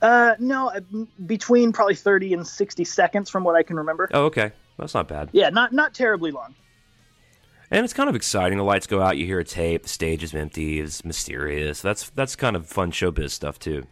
[0.00, 0.80] Uh, no, uh,
[1.26, 4.08] between probably thirty and sixty seconds from what I can remember.
[4.12, 4.52] Oh, okay.
[4.78, 5.30] That's not bad.
[5.32, 6.54] Yeah, not not terribly long.
[7.70, 8.56] And it's kind of exciting.
[8.56, 11.82] The lights go out, you hear a tape, the stage is empty, it's mysterious.
[11.82, 13.86] That's that's kind of fun showbiz stuff too.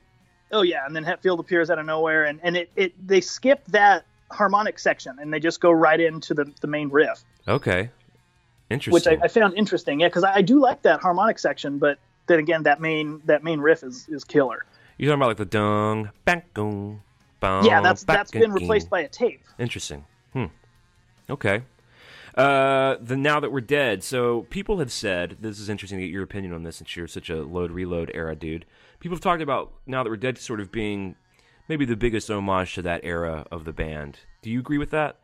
[0.53, 3.65] Oh yeah, and then Hetfield appears out of nowhere, and and it, it they skip
[3.69, 7.91] that harmonic section and they just go right into the the main riff, Okay.
[8.71, 8.93] Interesting.
[8.93, 10.01] which I, I found interesting.
[10.01, 13.45] Yeah, because I, I do like that harmonic section, but then again, that main that
[13.45, 14.65] main riff is is killer.
[14.99, 17.03] You're talking about like the dung, bang, boom,
[17.41, 19.43] boom, Yeah, that's that's back been replaced by a tape.
[19.59, 20.05] Interesting.
[20.33, 20.47] Hmm.
[21.29, 21.63] Okay.
[22.35, 24.03] Uh, the now that we're dead.
[24.03, 27.07] So people have said this is interesting to get your opinion on this, since you're
[27.07, 28.67] such a load reload era dude.
[29.01, 31.15] People have talked about now that we're dead sort of being
[31.69, 34.21] maybe the biggest homage to that era of the band.
[34.43, 35.19] Do you agree with that?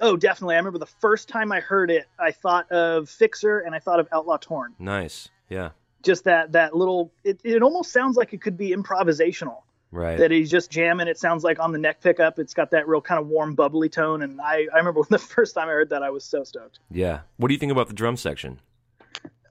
[0.00, 0.54] Oh, definitely.
[0.54, 3.98] I remember the first time I heard it, I thought of Fixer and I thought
[4.00, 4.74] of Outlaw Torn.
[4.78, 5.28] Nice.
[5.48, 5.70] Yeah.
[6.02, 7.12] Just that that little.
[7.24, 9.62] It it almost sounds like it could be improvisational.
[9.90, 10.18] Right.
[10.18, 11.08] that he's just jamming.
[11.08, 13.88] It sounds like on the neck pickup, it's got that real kind of warm, bubbly
[13.88, 14.20] tone.
[14.20, 16.78] And I, I remember when the first time I heard that, I was so stoked.
[16.90, 17.20] yeah.
[17.38, 18.60] What do you think about the drum section?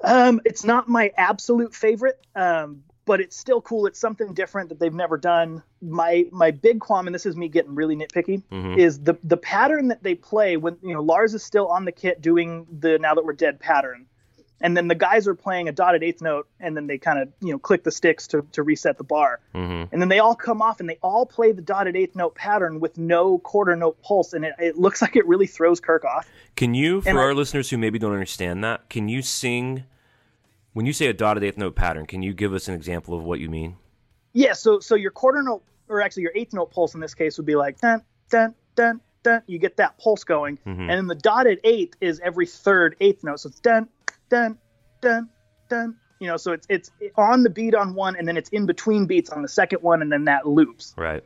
[0.04, 3.88] Um, it's not my absolute favorite, um, but it's still cool.
[3.88, 5.64] It's something different that they've never done.
[5.82, 8.78] My my big qualm, and this is me getting really nitpicky, Mhm.
[8.78, 11.92] is the the pattern that they play when you know Lars is still on the
[11.92, 14.06] kit doing the Now That We're Dead pattern.
[14.60, 17.30] And then the guys are playing a dotted eighth note, and then they kind of
[17.42, 19.40] you know click the sticks to, to reset the bar.
[19.54, 19.94] Mm-hmm.
[19.94, 22.80] and then they all come off and they all play the dotted eighth note pattern
[22.80, 26.28] with no quarter note pulse and it, it looks like it really throws kirk off
[26.56, 29.84] Can you, for And I- our listeners who maybe don't understand that, can you sing
[30.78, 32.06] when you say a dotted eighth note pattern?
[32.06, 33.76] Can you give us an example of what you mean?
[34.34, 37.38] yeah so so your quarter note or actually your eighth note pulse in this case
[37.38, 40.82] would be like dun dun dun dun you get that pulse going Mhm.
[40.82, 43.88] and then the dotted eighth is every third eighth note so it's dun
[44.30, 44.58] dun
[45.02, 45.30] dun
[45.70, 48.66] dun you know so it's it's on the beat on one and then it's in
[48.68, 51.24] between beats on the second one and then that loops Right.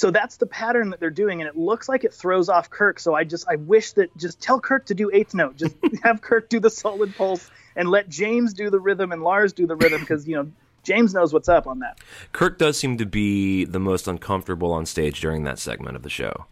[0.00, 2.98] So that's the pattern that they're doing, and it looks like it throws off Kirk.
[2.98, 6.22] So I just I wish that just tell Kirk to do eighth note, just have
[6.22, 9.76] Kirk do the solid pulse, and let James do the rhythm and Lars do the
[9.76, 10.50] rhythm because you know
[10.84, 11.98] James knows what's up on that.
[12.32, 16.08] Kirk does seem to be the most uncomfortable on stage during that segment of the
[16.08, 16.46] show.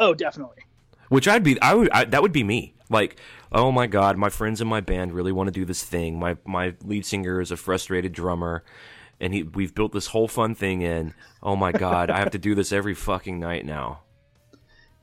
[0.00, 0.64] Oh, definitely.
[1.10, 2.74] Which I'd be, I would, I, that would be me.
[2.90, 3.20] Like,
[3.52, 6.18] oh my god, my friends in my band really want to do this thing.
[6.18, 8.64] My my lead singer is a frustrated drummer,
[9.20, 11.14] and he, we've built this whole fun thing in.
[11.42, 14.00] Oh my god, I have to do this every fucking night now.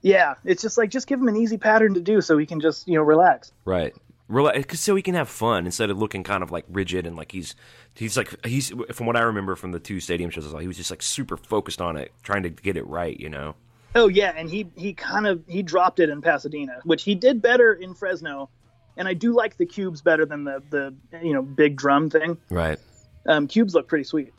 [0.02, 2.60] Yeah, it's just like just give him an easy pattern to do so he can
[2.60, 3.52] just you know relax.
[3.66, 3.94] Right.
[4.30, 7.16] Rela- 'cause so he can have fun instead of looking kind of like rigid and
[7.18, 7.54] like he's
[7.96, 10.90] he's like he's from what I remember from the two stadium shows, he was just
[10.90, 13.20] like super focused on it, trying to get it right.
[13.20, 13.56] You know.
[13.94, 17.42] Oh yeah, and he he kind of he dropped it in Pasadena, which he did
[17.42, 18.50] better in Fresno,
[18.96, 22.38] and I do like the cubes better than the the you know big drum thing.
[22.50, 22.80] Right.
[23.26, 24.34] Um, cubes look pretty sweet.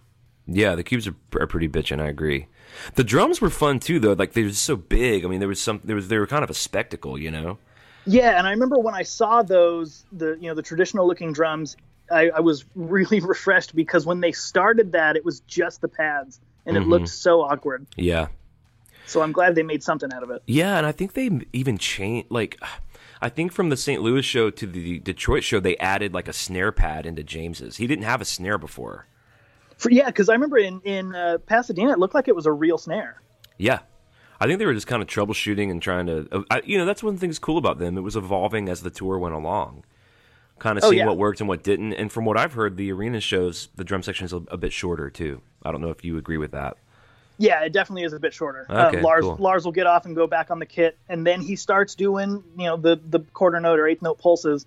[0.47, 2.01] Yeah, the cubes are, are pretty bitchin'.
[2.01, 2.47] I agree.
[2.95, 4.13] The drums were fun too, though.
[4.15, 5.25] Like they were so big.
[5.25, 5.81] I mean, there was some.
[5.85, 7.59] There was they were kind of a spectacle, you know.
[8.07, 11.77] Yeah, and I remember when I saw those, the you know the traditional looking drums,
[12.11, 16.41] I, I was really refreshed because when they started that, it was just the pads,
[16.67, 17.87] and it looked so awkward.
[17.97, 18.27] Yeah,
[19.07, 20.43] So I'm glad they made something out of it.
[20.47, 22.31] yeah, and I think they even changed.
[22.33, 22.59] Like,
[23.23, 24.03] I think from the St.
[24.03, 27.77] Louis show to the Detroit show, they added like a snare pad into James's.
[27.77, 29.07] He didn't have a snare before.
[29.79, 32.53] For, yeah, because I remember in in uh, Pasadena, it looked like it was a
[32.53, 33.23] real snare.
[33.59, 33.81] Yeah.
[34.41, 36.85] I think they were just kind of troubleshooting and trying to, uh, I, you know,
[36.85, 37.97] that's one thing that's cool about them.
[37.97, 39.85] It was evolving as the tour went along,
[40.59, 41.07] kind of Oh, seeing yeah.
[41.07, 41.93] what worked and what didn't.
[41.93, 44.73] And from what I've heard, the arena shows the drum section is a, a bit
[44.73, 45.43] shorter too.
[45.63, 46.77] I don't know if you agree with that.
[47.43, 48.67] Yeah, it definitely is a bit shorter.
[48.71, 49.37] Okay, uh, Lars cool.
[49.39, 52.45] Lars will get off and go back on the kit, and then he starts doing
[52.57, 54.65] you know the the quarter note or eighth note pulses,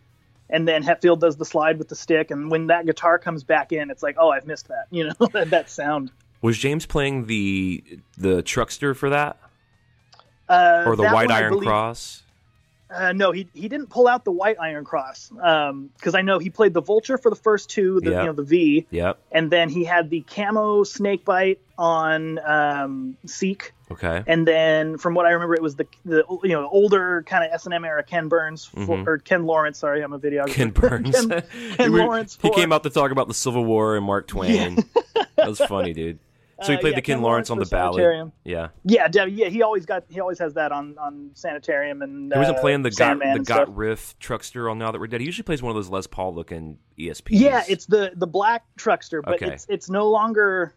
[0.49, 3.71] and then Hetfield does the slide with the stick, and when that guitar comes back
[3.71, 6.11] in, it's like oh I've missed that you know that, that sound.
[6.41, 7.83] Was James playing the
[8.17, 9.37] the truckster for that
[10.49, 12.23] Uh, or the that white one, iron believe- cross?
[12.87, 16.49] Uh, no, he he didn't pull out the white Iron Cross because I know he
[16.51, 18.19] played the Vulture for the first two, the Yeah.
[18.21, 19.17] you know the V, Yep.
[19.31, 24.23] and then he had the camo snake bite on um, Seek, Okay.
[24.27, 27.51] and then from what I remember, it was the the you know older kind of
[27.51, 29.79] S and M era Ken Burns for, or Ken Lawrence.
[29.79, 30.45] Sorry, I'm a videographer.
[30.45, 30.51] Mm-hmm.
[30.51, 31.25] Ken Burns.
[31.25, 31.43] Ken,
[31.77, 32.37] Ken Lawrence.
[32.39, 34.77] He for- came out to talk about the Civil War and Mark Twain.
[35.37, 36.19] that was funny, dude.
[36.63, 37.95] So he Uh, played yeah, the Ken, Ken Lawrence Lawrence on the ballad.
[37.95, 38.31] Sanitarium.
[38.45, 38.67] Yeah.
[38.85, 42.31] Yeah, yeah, he always got he always has that on on Sanitarium and.
[42.31, 45.19] He wasn't uh, playing the got the got riff truckster on Now That We're Dead.
[45.19, 47.27] He usually plays one of those Les Paul looking ESPs.
[47.31, 49.51] Yeah, it's the the black truckster, but Okay.
[49.53, 50.73] it's it's no longer.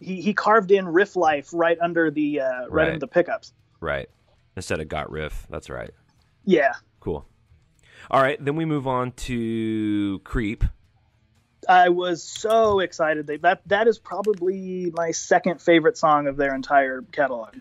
[0.00, 2.86] He, he carved in riff life right under the uh, right, Right.
[2.88, 3.52] under the pickups.
[3.80, 4.08] right
[4.56, 5.46] instead of got riff.
[5.48, 5.90] That's right.
[6.44, 7.24] Yeah, Cool.
[8.10, 10.64] All right, then we move on to Creep.
[11.68, 13.26] I was so excited.
[13.26, 17.56] They, that that is probably my second favorite song of their entire catalog.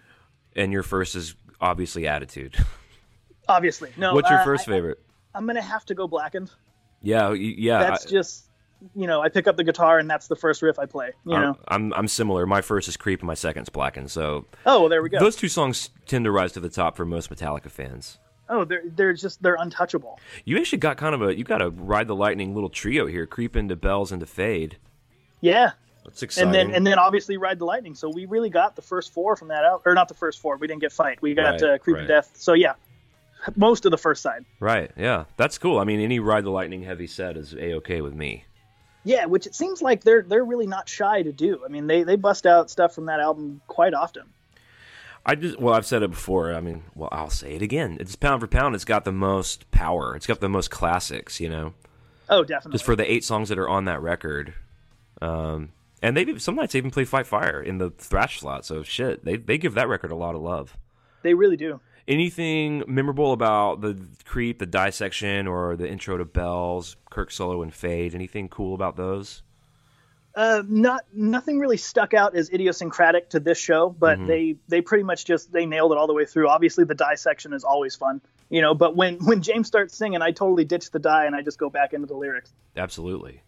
[0.56, 2.58] And your first is obviously Attitude.
[3.47, 4.14] Obviously, no.
[4.14, 4.99] What's your first I, favorite?
[5.34, 6.52] I'm gonna have to go blackened.
[7.02, 7.80] Yeah, yeah.
[7.80, 8.45] That's I- just
[8.95, 11.12] you know I pick up the guitar and that's the first riff I play.
[11.26, 11.58] You know.
[11.68, 12.45] I'm I'm similar.
[12.45, 14.10] My first is Creep and my second's Blackened.
[14.12, 15.20] So oh, well, there we go.
[15.20, 18.18] those two songs tend to rise to the top for most Metallica fans.
[18.49, 20.19] Oh, they're they're just they're untouchable.
[20.45, 23.25] You actually got kind of a you got a ride the lightning little trio here,
[23.25, 24.77] Creep into Bells into Fade.
[25.41, 25.71] Yeah.
[26.03, 26.47] That's exciting.
[26.47, 27.93] and then and then obviously ride the lightning.
[27.95, 30.57] So we really got the first four from that out, or not the first four.
[30.57, 31.21] We didn't get fight.
[31.21, 32.07] We got Right, uh, creep right.
[32.07, 32.31] death.
[32.33, 32.73] So yeah,
[33.55, 34.43] most of the first side.
[34.59, 35.77] right, yeah, that's cool.
[35.77, 38.45] I mean, any ride the lightning heavy set is a okay with me.
[39.03, 41.61] Yeah, which it seems like they're they're really not shy to do.
[41.63, 44.23] I mean, they they bust out stuff from that album quite often.
[45.26, 46.53] I just well, I've said it before.
[46.53, 47.97] I mean, well, I'll say it again.
[47.99, 48.76] It's pound for pound.
[48.76, 50.15] It's got the most power.
[50.15, 51.39] It's got the most classics.
[51.39, 51.74] You know,
[52.30, 52.74] Oh, definitely.
[52.74, 54.53] just for the eight songs that are on that record.
[55.22, 58.65] Um, and they some nights they even play Fight Fire in the thrash slot.
[58.65, 60.76] So shit, they they give that record a lot of love.
[61.22, 61.80] they really do.
[62.07, 63.95] Anything memorable about the
[64.26, 68.15] creep, the dissection, or the intro to Bells, Kirk solo and Fade?
[68.15, 69.43] Anything cool about those?
[70.34, 74.27] Uh, not nothing really stuck out as idiosyncratic to this show, but Mm-hmm.
[74.27, 76.47] they they pretty much just they nailed it all the way through.
[76.47, 78.73] Obviously, the dissection is always fun, you know.
[78.73, 81.69] But when when James starts singing, I totally ditch the die and I just go
[81.69, 82.53] back into the lyrics.
[82.77, 83.41] Absolutely.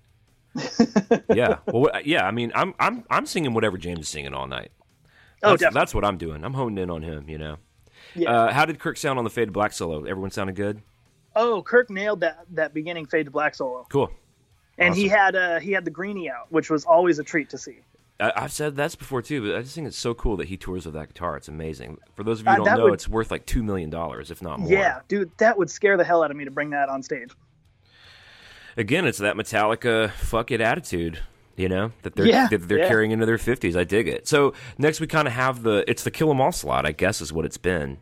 [1.33, 1.57] yeah.
[1.67, 2.25] Well, yeah.
[2.25, 4.71] I mean, I'm I'm I'm singing whatever James is singing all night.
[5.41, 5.79] Oh, That's, definitely.
[5.79, 6.43] that's what I'm doing.
[6.45, 7.27] I'm honing in on him.
[7.29, 7.57] You know.
[8.15, 8.29] Yeah.
[8.31, 10.03] Uh, how did Kirk sound on the Fade to Black solo?
[10.03, 10.81] Everyone sounded good.
[11.35, 14.11] Oh, Kirk nailed that that beginning fade to black solo, Cool.
[14.77, 17.57] And he had uh he had the Greeny out, which was always a treat to
[17.57, 17.77] see.
[18.19, 20.57] I, I've said that's before too, but I just think it's so cool that he
[20.57, 21.35] tours with that guitar.
[21.37, 21.97] It's amazing.
[22.15, 24.31] For those of you Uh, who don't know, would- it's worth like two million dollars,
[24.31, 24.71] if not more.
[24.71, 27.29] Yeah, dude, that would scare the hell out of me to bring that on stage.
[28.75, 31.19] Again, it's that Metallica fuck it attitude.
[31.55, 32.87] You know that they're Yeah, that they're yeah.
[32.87, 33.75] carrying into their fifties.
[33.77, 34.27] I dig it.
[34.27, 36.83] So next we kind of have the it's the Kill 'Em All slot.
[36.87, 37.99] I guess is what it's been,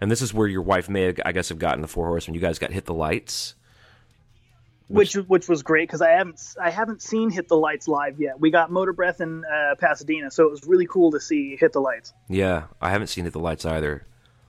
[0.00, 2.34] and this is where your wife may have, I guess have gotten the Four Horsemen.
[2.34, 3.54] You guys got hit the lights.
[4.88, 8.40] Which which was great because I haven't I haven't seen Hit the Lights live yet.
[8.40, 11.72] We got Motor Breath in uh, Pasadena, so it was really cool to see Hit
[11.74, 12.14] the Lights.
[12.28, 14.06] Yeah, I haven't seen hit the lights either.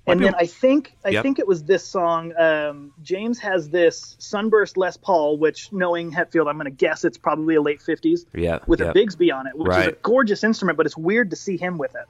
[0.07, 1.23] Might And be- then I think I Yep.
[1.23, 2.33] think it was this song.
[2.37, 7.17] Um, James has this Sunburst Les Paul, which knowing Hetfield, I'm going to guess it's
[7.17, 8.91] probably a late 50s yeah, with yeah.
[8.91, 11.77] a Bigsby on it, which is a gorgeous instrument, but it's weird to see him
[11.77, 12.05] with it.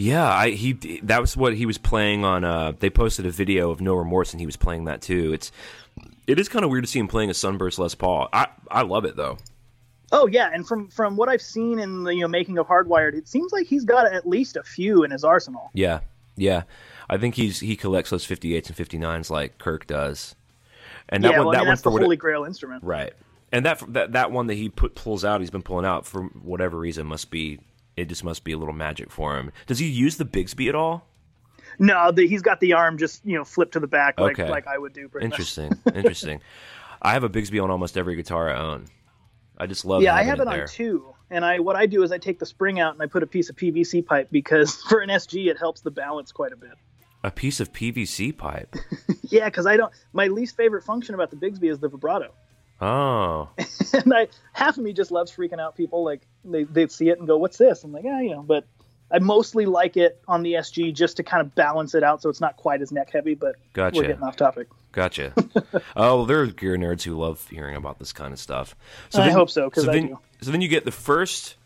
[0.00, 2.44] Yeah, I he that was what he was playing on.
[2.44, 5.32] Uh, they posted a video of No Remorse, and he was playing that too.
[5.32, 5.50] It's
[6.28, 8.28] it is kind of weird to see him playing a Sunburst Les Paul.
[8.32, 9.38] I I love it though.
[10.12, 13.14] Oh yeah, and from from what I've seen in the you know making of Hardwired,
[13.14, 15.68] it seems like he's got at least a few in his arsenal.
[15.74, 16.00] Yeah,
[16.36, 16.62] yeah.
[17.10, 20.36] I think he's he collects those 58s and 59s like Kirk does.
[21.08, 22.84] And that yeah, one, well, that I mean, one that's the holy it, grail instrument.
[22.84, 23.14] right.
[23.50, 26.22] And that that that one that he put pulls out, he's been pulling out for
[26.22, 27.58] whatever reason must be
[27.98, 29.50] it just must be a little magic for him.
[29.66, 31.06] Does he use the Bigsby at all?
[31.78, 34.50] No, the, he's got the arm just you know flipped to the back like Okay.
[34.50, 35.08] like I would do.
[35.20, 36.40] Interesting, interesting.
[37.00, 38.86] I have a Bigsby on almost every guitar I own.
[39.56, 40.02] I just love.
[40.02, 40.62] Yeah, I have it there.
[40.62, 43.06] on two, and I what I do is I take the spring out and I
[43.06, 46.52] put a piece of PVC pipe because for an SG it helps the balance quite
[46.52, 46.72] a bit.
[47.24, 48.74] A piece of PVC pipe.
[49.30, 49.92] Yeah, because I don't.
[50.14, 52.32] My least favorite function about the Bigsby is the vibrato,
[52.80, 53.48] Oh,
[53.92, 56.04] and I half of me just loves freaking out people.
[56.04, 58.64] Like they they see it and go, "What's this?" I'm like, "Yeah, you know," but.
[59.10, 62.28] I mostly like it on the SG just to kind of balance it out so
[62.28, 63.96] it's not quite as neck heavy, but Gotcha.
[63.96, 64.68] we're getting off topic.
[64.92, 65.32] gotcha.
[65.96, 68.76] oh, there are gear nerds who love hearing about this kind of stuff.
[69.08, 69.70] So I then- hope so.
[69.74, 70.18] I then, do.
[70.42, 71.56] So then you get the first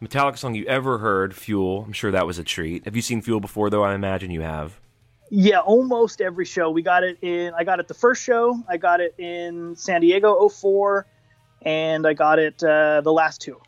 [0.00, 2.84] Metallica song you ever heard, "Fuel." I'm sure that was a treat.
[2.84, 3.82] Have you seen Fuel before, though?
[3.82, 4.78] I imagine you have.
[5.30, 6.70] Yeah, almost every show.
[6.70, 7.52] We got it in.
[7.54, 8.62] I got it the first show.
[8.68, 11.06] I got it in San Diego 04,
[11.62, 13.60] and I got it uh, the last two.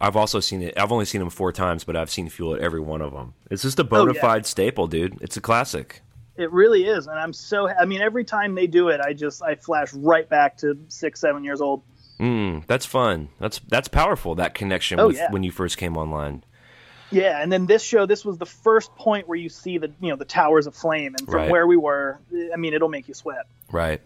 [0.00, 0.78] I've also seen it.
[0.78, 3.32] I've only seen them four times, but I've seen Fuel at every one of them.
[3.50, 4.20] It's just a bona Oh, yeah.
[4.20, 5.16] fide staple, dude.
[5.22, 6.02] It's a classic.
[6.36, 7.68] It really is, and I'm so.
[7.70, 11.18] I mean, every time they do it, I just I flash right back to six,
[11.20, 11.82] seven years old.
[12.20, 13.30] Mm, that's fun.
[13.40, 14.34] That's that's powerful.
[14.34, 15.32] That connection Oh, with yeah.
[15.32, 16.44] when you first came online.
[17.10, 20.10] Yeah, and then this show, this was the first point where you see the you
[20.10, 21.50] know the towers of flame, and from Right.
[21.50, 22.18] where we were,
[22.52, 23.46] I mean, it'll make you sweat.
[23.70, 24.00] Right.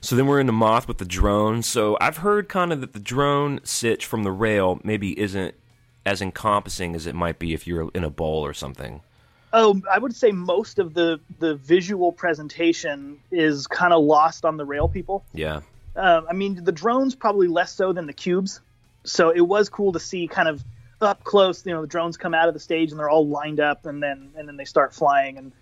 [0.00, 1.62] So then we're in the moth with the drone.
[1.62, 5.54] So I've heard kind of that the drone sitch from the rail maybe isn't
[6.06, 9.02] as encompassing as it might be if you're in a bowl or something.
[9.52, 14.56] Oh, I would say most of the the visual presentation is kind of lost on
[14.56, 15.24] the rail people.
[15.32, 15.60] Yeah.
[15.96, 18.60] Um, I mean, the drones probably less so than the cubes.
[19.04, 20.62] So it was cool to see kind of
[21.00, 21.64] up close.
[21.64, 24.02] You know, the drones come out of the stage and they're all lined up, and
[24.02, 25.52] then and then they start flying, and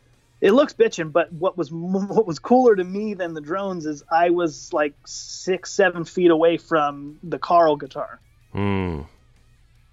[0.41, 1.13] it looks bitchin'.
[1.13, 4.95] But what was what was cooler to me than the drones is I was like
[5.05, 8.21] six, seven feet away from the Carl guitar.
[8.53, 9.03] Hmm.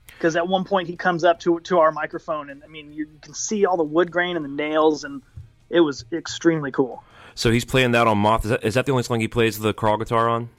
[0.07, 3.07] Because at one point he comes up to to our microphone, and I mean, you
[3.21, 5.21] can see all the wood grain and the nails, and
[5.69, 7.03] it was extremely cool.
[7.35, 8.45] So he's playing that on moth.
[8.45, 10.49] Is that, is that the only song he plays the Carl guitar on?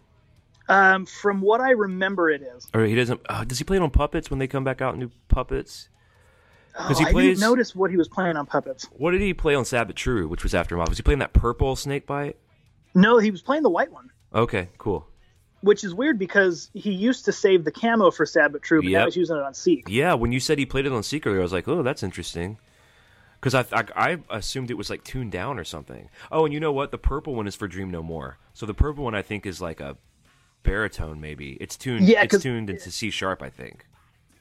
[0.68, 2.66] Um, from what I remember, it is.
[2.72, 3.20] Or he doesn't?
[3.28, 5.88] Uh, does he play it on puppets when they come back out and do puppets?
[6.78, 8.84] Oh, he I plays- didn't notice what he was playing on puppets.
[8.92, 10.88] What did he play on Sad But True, which was after moth?
[10.88, 12.36] Was he playing that purple snake bite?
[12.94, 15.06] No, he was playing the white one, Okay, cool.
[15.60, 18.88] which is weird because he used to save the camo for Sad But True, but
[18.90, 19.06] now Yep.
[19.08, 19.84] he's using it on Seek.
[19.88, 22.58] Yeah, when you said he played it on Secret, I was like, oh, that's interesting.
[23.40, 26.08] Because I, I I assumed it was like tuned down or something.
[26.32, 26.90] Oh, and you know what?
[26.92, 28.38] The purple one is for Dream No More.
[28.54, 29.96] So the purple one I think is like a
[30.64, 31.52] baritone, maybe.
[31.60, 32.08] It's tuned.
[32.08, 33.86] Yeah, it's tuned into C sharp, I think.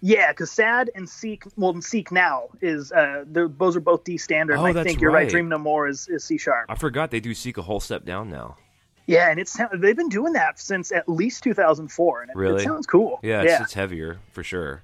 [0.01, 4.17] Yeah, because Sad and Seek, well, and Seek now is uh, those are both D
[4.17, 4.55] standard.
[4.57, 5.23] Oh, and I that's think you're right.
[5.23, 5.29] right.
[5.29, 6.65] Dream No More is, is C sharp.
[6.69, 8.57] I forgot they do seek a whole step down now.
[9.05, 12.61] Yeah, and it's they've been doing that since at least 2004, and it, Really?
[12.61, 13.19] it sounds cool.
[13.21, 13.61] Yeah, it's, yeah.
[13.63, 14.81] it's heavier for sure.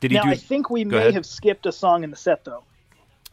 [0.00, 0.30] Did he now do?
[0.30, 1.14] I think we Go may ahead.
[1.14, 2.64] have skipped a song in the set though.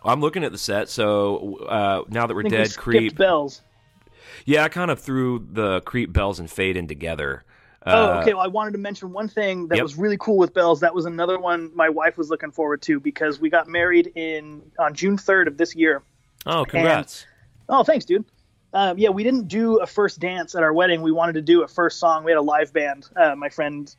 [0.04, 0.90] I'm looking at the set.
[0.90, 3.16] So uh, now that we're we dead, skipped creep.
[3.18, 3.62] bells.
[4.46, 7.44] Yeah, I kind of threw the creep bells and fade in together.
[7.86, 8.34] Oh, Uh, okay.
[8.34, 9.84] Well, I wanted to mention one thing that Yep.
[9.84, 10.80] was really cool with bells.
[10.80, 14.62] That was another one my wife was looking forward to because we got married in
[14.80, 16.02] on June 3rd of this year.
[16.46, 17.26] Oh, congrats!
[17.70, 18.26] Oh, thanks, dude.
[18.76, 21.02] Um, yeah, we didn't do a first dance at our wedding.
[21.04, 22.24] We wanted to do a first song.
[22.24, 23.08] We had a live band.
[23.16, 23.94] Uh, my friend,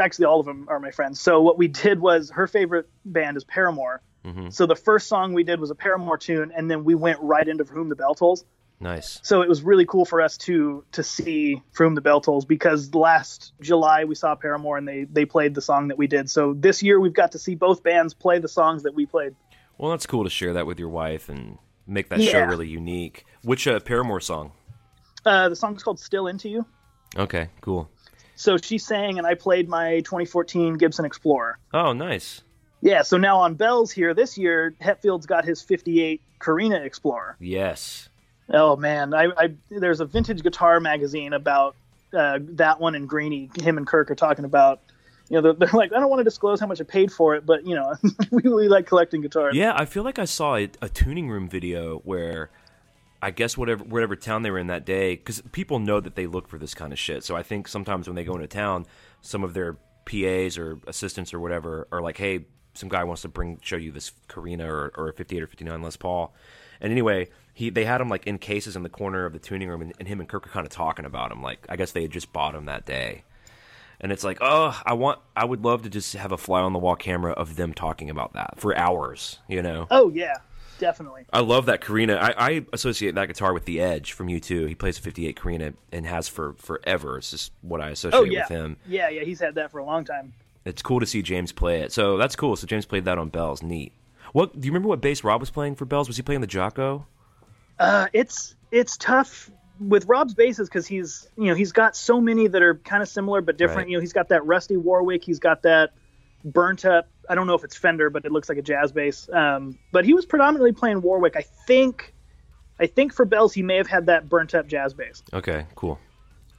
[0.00, 1.20] actually, all of them are my friends.
[1.20, 4.02] So what we did was her favorite band is Paramore.
[4.24, 4.50] Mm-hmm.
[4.50, 7.46] So the first song we did was a Paramore tune, and then we went right
[7.48, 8.44] into For Whom the Bell Tolls.
[8.80, 9.20] Nice.
[9.22, 12.46] So it was really cool for us to to see For Whom the Bell Tolls
[12.46, 16.30] because last July we saw Paramore and they they played the song that we did.
[16.30, 19.34] So this year we've got to see both bands play the songs that we played.
[19.76, 23.24] Well, that's cool to share that with your wife and make that show really unique.
[23.42, 24.52] Which uh, Paramore song?
[25.24, 26.66] Uh, the song's called Still Into You.
[27.16, 27.90] Okay, cool.
[28.36, 31.58] So she sang and I played my 2014 Gibson Explorer.
[31.74, 32.42] Oh, nice.
[32.82, 37.36] Yeah, so now on Bells here this year, Hetfield's got his 58 Korina Explorer.
[37.38, 38.09] Yes.
[38.52, 41.76] Oh man, I, I there's a vintage guitar magazine about
[42.16, 43.50] uh, that one and Greeny.
[43.62, 44.80] Him and Kirk are talking about.
[45.28, 47.36] You know, they're, they're like, I don't want to disclose how much I paid for
[47.36, 47.94] it, but you know,
[48.32, 49.54] we really like collecting guitars.
[49.54, 52.50] Yeah, I feel like I saw a, a tuning room video where
[53.22, 56.26] I guess whatever whatever town they were in that day, because people know that they
[56.26, 57.22] look for this kind of shit.
[57.22, 58.86] So I think sometimes when they go into town,
[59.20, 59.76] some of their
[60.06, 63.92] PAs or assistants or whatever are like, "Hey, some guy wants to bring show you
[63.92, 66.34] this Korina or, or a 58 or 59 Les Paul."
[66.80, 67.28] And anyway,
[67.60, 69.92] he they had him like in cases in the corner of the tuning room, and,
[69.98, 71.42] and him and Kirk are kind of talking about him.
[71.42, 73.22] Like I guess they had just bought him that day.
[74.02, 76.72] And it's like, oh, I want, I would love to just have a fly on
[76.72, 79.86] the wall camera of them talking about that for hours, you know?
[79.90, 80.36] Oh yeah,
[80.78, 81.26] definitely.
[81.32, 82.18] I love that Korina.
[82.18, 84.68] I, I associate that guitar with the Edge from U2.
[84.68, 87.18] He plays a 58 Korina and has for forever.
[87.18, 88.76] It's just what I associate Oh yeah, with him.
[88.88, 89.22] yeah, yeah.
[89.22, 90.32] He's had that for a long time.
[90.64, 91.92] It's cool to see James play it.
[91.92, 92.56] So that's cool.
[92.56, 93.62] So James played that on Bells.
[93.62, 93.92] Neat.
[94.32, 94.88] What do you remember?
[94.88, 96.08] What bass Rob was playing for Bells?
[96.08, 97.04] Was he playing the Jaco?
[97.80, 99.50] Uh, it's it's tough
[99.80, 103.08] with Rob's basses because he's you know he's got so many that are kind of
[103.08, 103.78] similar but different.
[103.78, 103.88] Right.
[103.88, 105.24] You know, he's got that rusty Warwick.
[105.24, 105.94] He's got that
[106.44, 107.08] burnt up.
[107.28, 109.28] I don't know if it's Fender, but it looks like a jazz bass.
[109.32, 111.36] Um, but he was predominantly playing Warwick.
[111.36, 112.14] I think.
[112.78, 115.22] I think for Bells he may have had that burnt up jazz bass.
[115.32, 115.98] Okay, cool.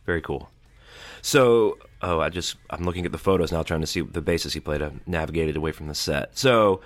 [0.05, 0.49] Very cool.
[1.21, 4.53] So, oh, I just I'm looking at the photos now, trying to see the basses
[4.53, 4.81] he played.
[4.81, 6.37] I navigated away from the set.
[6.37, 6.81] So,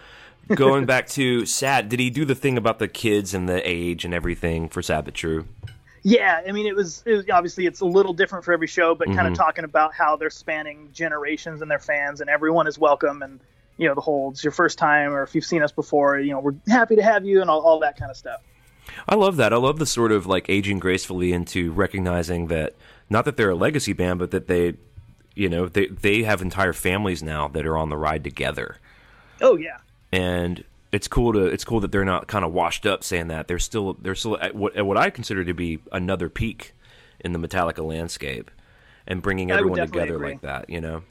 [0.53, 4.05] going back to Sad, did he do the thing about the kids and the age
[4.05, 5.47] and everything for Sad but True?
[6.03, 8.93] Yeah, I mean, it was, it was obviously it's a little different for every show,
[8.93, 9.31] but kind Mm-hmm.
[9.31, 13.39] of talking about how they're spanning generations and their fans, and everyone is welcome, and
[13.77, 16.31] you know the whole it's your first time, or if you've seen us before, you
[16.31, 18.41] know we're happy to have you, and all, all that kind of stuff.
[19.09, 19.51] I love that.
[19.51, 22.75] I love the sort of like aging gracefully into recognizing that
[23.09, 24.75] not that they're a legacy band, but that they,
[25.33, 28.77] you know, they they have entire families now that are on the ride together.
[29.41, 29.77] Oh yeah,
[30.15, 33.47] and it's cool to it's cool that they're not kind of washed up saying that
[33.47, 36.73] they're still they're still at what, at what I consider to be another peak
[37.19, 38.49] in the Metallica landscape
[39.05, 40.31] and bringing I everyone together agree.
[40.31, 41.03] like that, you know.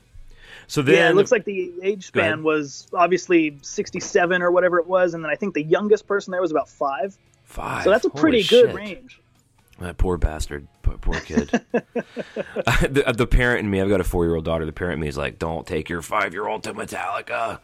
[0.67, 4.87] So then yeah, it looks like the age span was obviously 67 or whatever it
[4.87, 7.19] was, and then I think the youngest person there was about five.
[7.43, 7.85] five.
[7.85, 9.21] So that's a Holy pretty good range.
[9.81, 11.51] That poor bastard, poor, poor kid.
[11.73, 14.65] the, the parent in me, I've got a four-year-old daughter.
[14.65, 17.59] The parent in me is like, "Don't take your five-year-old to Metallica,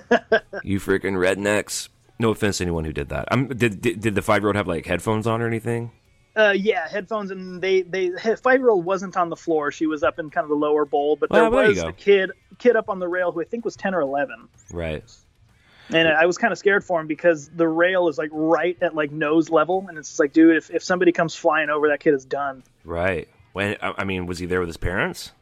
[0.62, 1.88] you freaking rednecks."
[2.18, 3.28] No offense to anyone who did that.
[3.30, 5.90] I'm, did, did did the five-year-old have like headphones on or anything?
[6.34, 8.10] Uh, yeah, headphones, and they they
[8.42, 9.70] five year old wasn't on the floor.
[9.72, 11.88] She was up in kind of the lower bowl, but there Well, was go.
[11.88, 14.48] a kid kid up on the rail who I think was 10 or 11.
[14.70, 15.04] Right.
[15.90, 18.94] And I was kind of scared for him because the rail is like right at
[18.94, 22.00] like nose level, and it's just like, dude, if, if somebody comes flying over, that
[22.00, 22.62] kid is done.
[22.84, 23.28] Right.
[23.52, 25.32] When I I mean, was he there with his parents?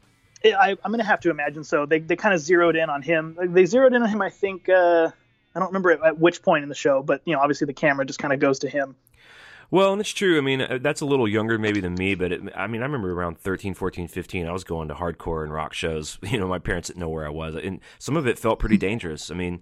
[0.53, 1.85] I, I- I'm gonna have to imagine so.
[1.85, 3.37] They they kind of zeroed in on him.
[3.41, 4.21] They zeroed in on him.
[4.21, 5.09] I think uh,
[5.55, 7.73] I don't remember at, at which point in the show, but you know, obviously the
[7.73, 8.95] camera just kind of goes to him.
[9.71, 10.37] Well, and it's true.
[10.37, 12.85] I mean, uh, that's a little younger maybe than me, but it, I mean, I
[12.85, 16.19] remember around 13, 14, 15, I was going to hardcore and rock shows.
[16.29, 17.55] You know, my parents didn't know where I was.
[17.55, 19.31] And some of it felt pretty dangerous.
[19.31, 19.61] I mean,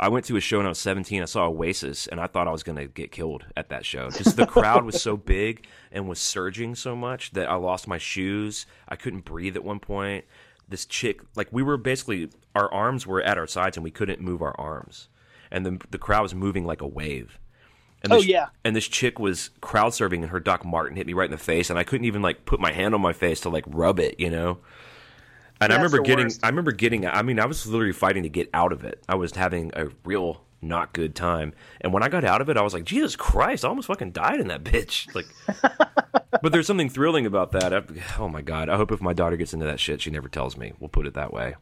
[0.00, 1.20] I went to a show when I was 17.
[1.20, 4.08] I saw Oasis, and I thought I was going to get killed at that show.
[4.08, 7.98] Just the crowd was so big and was surging so much that I lost my
[7.98, 8.64] shoes.
[8.88, 10.24] I couldn't breathe at one point.
[10.66, 14.22] This chick, like, we were basically, our arms were at our sides and we couldn't
[14.22, 15.08] move our arms.
[15.50, 17.38] And the, the crowd was moving like a wave.
[18.02, 18.46] And Oh, this, yeah.
[18.64, 21.36] And this chick was crowd surfing, and her Doc Martin hit me right in the
[21.36, 24.00] face, and I couldn't even like put my hand on my face to like rub
[24.00, 24.60] it, you know.
[25.60, 26.30] And I remember getting.
[26.42, 29.02] I remember getting, I mean, I was literally fighting to get out of it.
[29.08, 32.56] I was having a real not good time, and when I got out of it,
[32.56, 35.08] I was like, Jesus Christ, I almost fucking died in that bitch.
[35.14, 35.26] Like,
[36.42, 37.74] but there's something thrilling about that.
[37.74, 37.82] I,
[38.18, 40.56] oh my god, I hope if my daughter gets into that shit, she never tells
[40.56, 40.72] me.
[40.78, 41.56] We'll put it that way.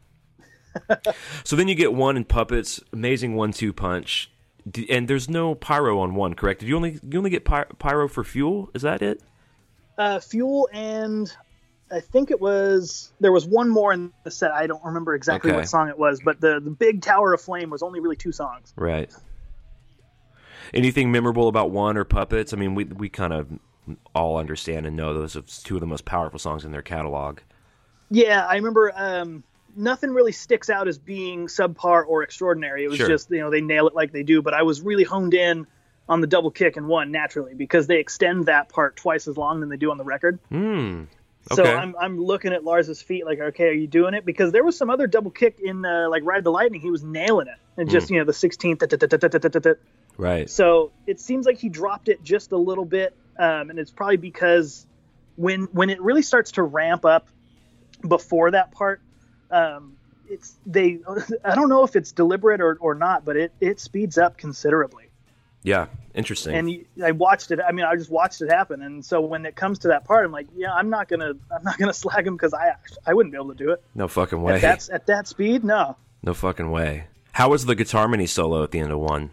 [1.43, 4.31] so then you get one in puppets, amazing one-two punch,
[4.89, 6.35] and there's no pyro on one.
[6.35, 6.59] Correct?
[6.59, 8.69] Did you only you only get py- pyro for fuel?
[8.73, 9.21] Is that it?
[9.97, 11.35] Uh, fuel and
[11.91, 14.51] I think it was there was one more in the set.
[14.51, 15.57] I don't remember exactly Okay.
[15.57, 18.31] what song it was, but the the big Tower of Flame was only really two
[18.31, 18.73] songs.
[18.75, 19.11] Right.
[20.73, 22.53] Anything memorable about one or puppets?
[22.53, 23.47] I mean, we we kind of
[24.13, 27.39] all understand and know those are two of the most powerful songs in their catalog.
[28.11, 28.91] Yeah, I remember.
[28.95, 29.43] Um,
[29.75, 32.83] nothing really sticks out as being subpar or extraordinary.
[32.83, 33.07] It was Sure.
[33.07, 34.41] just you know they nail it like they do.
[34.43, 35.65] But I was really honed in
[36.07, 39.59] on the double kick and one naturally because they extend that part twice as long
[39.59, 40.39] than they do on the record.
[40.49, 41.03] Hmm.
[41.51, 41.73] So Okay.
[41.73, 44.25] I'm I'm looking at Lars's feet like, okay, are you doing it?
[44.25, 46.81] Because there was some other double kick in uh, like Ride the Lightning.
[46.81, 48.81] He was nailing it, and just you know the 16th.
[50.17, 50.49] Right.
[50.49, 54.17] So it seems like he dropped it just a little bit, um, and it's probably
[54.17, 54.85] because
[55.37, 57.29] when when it really starts to ramp up
[58.07, 59.01] before that part,
[59.49, 59.95] um,
[60.29, 60.99] it's they.
[61.43, 65.09] I don't know if it's deliberate or, or not, but it it speeds up considerably.
[65.63, 65.87] Yeah.
[66.19, 66.55] Interesting.
[66.55, 67.59] And I watched it.
[67.65, 70.25] I mean, I just watched it happen, and so when it comes to that part,
[70.25, 73.33] I'm like, yeah, I'm not gonna I'm not gonna slag him because I I wouldn't
[73.33, 74.55] be able to do it no fucking way.
[74.55, 75.63] at that at that speed.
[75.63, 75.97] No.
[76.21, 77.05] No fucking way.
[77.31, 79.31] How was the guitar mini solo at the end of one?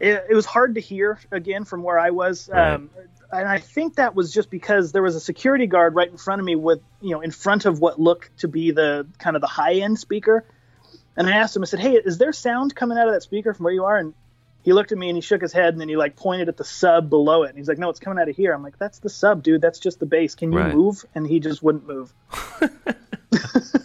[0.00, 2.48] it, it was hard to hear again from where I was.
[2.48, 2.74] Right.
[2.74, 2.90] Um,
[3.30, 6.40] and I think that was just because there was a security guard right in front
[6.40, 9.42] of me with, you know, in front of what looked to be the kind of
[9.42, 10.44] the high end speaker.
[11.16, 13.52] And I asked him, I said, Hey, is there sound coming out of that speaker
[13.52, 13.98] from where you are?
[13.98, 14.14] And
[14.68, 16.58] he looked at me and he shook his head and then he like pointed at
[16.58, 17.48] the sub below it.
[17.48, 18.52] And he's like, No, it's coming out of here.
[18.52, 19.62] I'm like, That's the sub, dude.
[19.62, 20.34] That's just the bass.
[20.34, 20.74] Can you Right.
[20.74, 21.06] move?
[21.14, 22.12] And he just wouldn't move.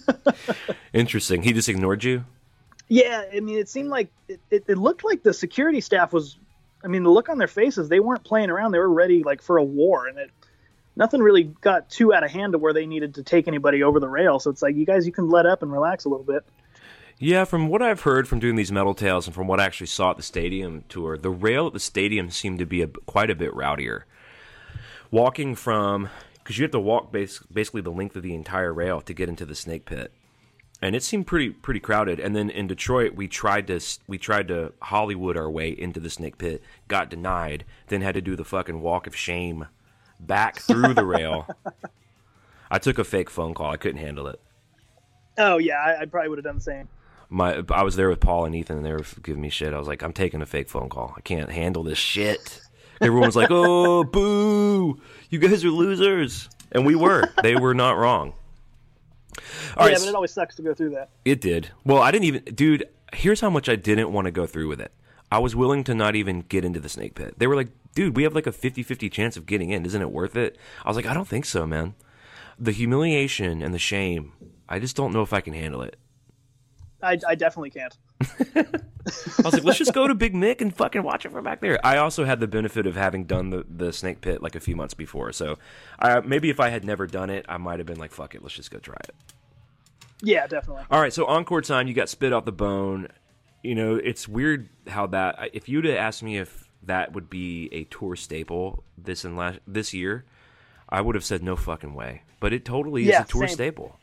[0.94, 1.42] Interesting.
[1.42, 2.26] He just ignored you.
[2.90, 6.38] Yeah, I mean, it seemed like it, it, it looked like the security staff was.
[6.84, 8.74] I mean, the look on their faces, they weren't playing around.
[8.74, 10.32] They were ready, like for a war, and it
[10.98, 14.02] nothing really got too out of hand to where they needed to take anybody over
[14.02, 14.38] the rail.
[14.38, 16.44] So it's like, you guys, you can let up and relax a little bit.
[17.20, 19.88] Yeah, from what I've heard from doing these metal tales and from what I actually
[19.88, 23.30] saw at the stadium tour, the rail at the stadium seemed to be a, quite
[23.30, 24.04] a bit rowdier.
[25.12, 29.00] Walking from because you have to walk base, basically the length of the entire rail
[29.02, 30.12] to get into the snake pit,
[30.82, 32.20] and it seemed pretty pretty crowded.
[32.20, 36.10] And then in Detroit, we tried to we tried to Hollywood our way into the
[36.10, 39.68] snake pit, got denied, then had to do the fucking walk of shame
[40.20, 41.48] back through the rail.
[42.72, 43.72] I took a fake phone call.
[43.72, 44.42] I couldn't handle it.
[45.38, 46.90] Oh yeah, I, I probably would have done the same.
[47.34, 49.74] My I was there with Paul and Ethan, and they were giving me shit.
[49.74, 51.14] I was like, I'm taking a fake phone call.
[51.18, 52.62] I can't handle this shit.
[53.02, 55.02] Everyone was like, "Oh, boo!
[55.30, 57.30] You guys are losers," and we were.
[57.42, 58.34] They were not wrong.
[59.76, 61.10] All yeah, right, but it always sucks to go through that.
[61.26, 61.72] it did.
[61.84, 62.88] Well, I didn't even, dude.
[63.12, 64.92] Here's how much I didn't want to go through with it.
[65.32, 67.36] I was willing to not even get into the snake pit.
[67.38, 69.86] They were like, "Dude, we have like a 50-50 chance of getting in.
[69.86, 71.96] Isn't it worth it?" I was like, "I don't think so, man.
[72.60, 74.34] The humiliation and the shame.
[74.70, 75.98] I just don't know if I can handle it."
[77.04, 77.96] I, I definitely can't.
[78.56, 81.60] I was like, let's just go to Big Mick and fucking watch it from back
[81.62, 81.78] there.
[81.86, 84.76] I also had the benefit of having done the, the Snake Pit like a few
[84.76, 85.58] months before, so
[86.00, 88.42] uh, maybe if I had never done it, I might have been like, fuck it,
[88.42, 89.14] let's just go try it.
[90.22, 90.84] Yeah, definitely.
[90.90, 93.10] All right, so encore time, you got spit off the bone.
[93.62, 95.50] You know, it's weird how that.
[95.54, 99.60] If you'd have asked me if that would be a tour staple this and last
[99.68, 100.24] this year,
[100.88, 102.24] I would have said no fucking way.
[102.40, 103.56] But it totally Yeah, is a tour same.
[103.56, 104.00] staple.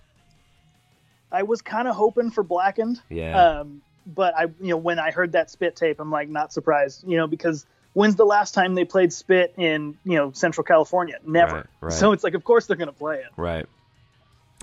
[1.32, 3.00] I was kind of hoping for Blackened.
[3.08, 3.60] Yeah.
[3.60, 7.04] Um, but I, you know, when I heard that Spit tape, I'm like not surprised.
[7.06, 11.18] You know, because when's the last time they played Spit in you know Central California?
[11.24, 11.54] Never.
[11.54, 11.92] Right, right.
[11.92, 13.28] So it's like, of course they're gonna play it.
[13.36, 13.66] Right.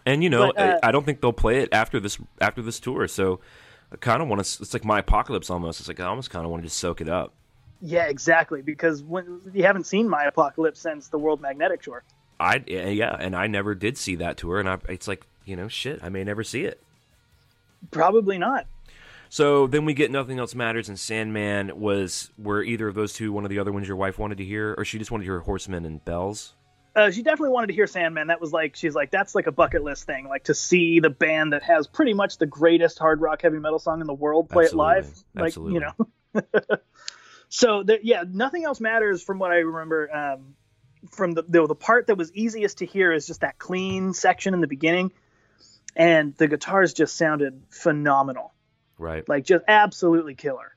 [0.05, 2.61] And you know, But, uh, I, I don't think they'll play it after this after
[2.61, 3.07] this tour.
[3.07, 3.39] So
[3.91, 4.61] I kind of want to.
[4.61, 5.79] It's like my apocalypse almost.
[5.79, 7.33] It's like I almost kind of want to just soak it up.
[7.81, 8.61] Yeah, exactly.
[8.61, 12.03] Because when you haven't seen My Apocalypse since the World Magnetic Tour.
[12.39, 15.67] I yeah, and I never did see that tour, and I, it's like you know,
[15.67, 16.81] shit, I may never see it.
[17.91, 18.67] Probably not.
[19.29, 23.31] So then we get nothing else matters, and Sandman was were either of those two
[23.31, 25.31] one of the other ones your wife wanted to hear, or she just wanted to
[25.31, 26.53] hear Horsemen and Bells.
[26.95, 28.27] Uh, she definitely wanted to hear Sandman.
[28.27, 31.09] That was like she's like that's like a bucket list thing, like to see the
[31.09, 34.49] band that has pretty much the greatest hard rock heavy metal song in the world
[34.49, 34.91] play Absolutely.
[34.91, 35.23] it live.
[35.35, 35.73] Like Absolutely.
[35.73, 36.77] you know.
[37.49, 40.13] so the, yeah, nothing else matters from what I remember.
[40.15, 40.55] Um,
[41.11, 44.53] from the, the the part that was easiest to hear is just that clean section
[44.53, 45.11] in the beginning,
[45.97, 48.53] and the guitars just sounded phenomenal,
[48.97, 49.27] Right.
[49.27, 50.73] like just absolutely killer.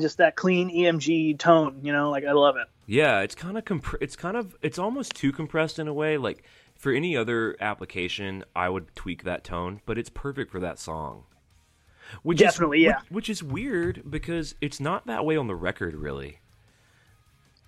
[0.00, 2.66] Just that clean EMG tone, you know, like I love it.
[2.86, 6.16] Yeah, it's kind of comp- it's kind of it's almost too compressed in a way.
[6.16, 6.44] Like
[6.76, 11.24] for any other application, I would tweak that tone, but it's perfect for that song.
[12.22, 12.98] Which Definitely, is, yeah.
[13.00, 16.38] Which, which is weird because it's not that way on the record, really.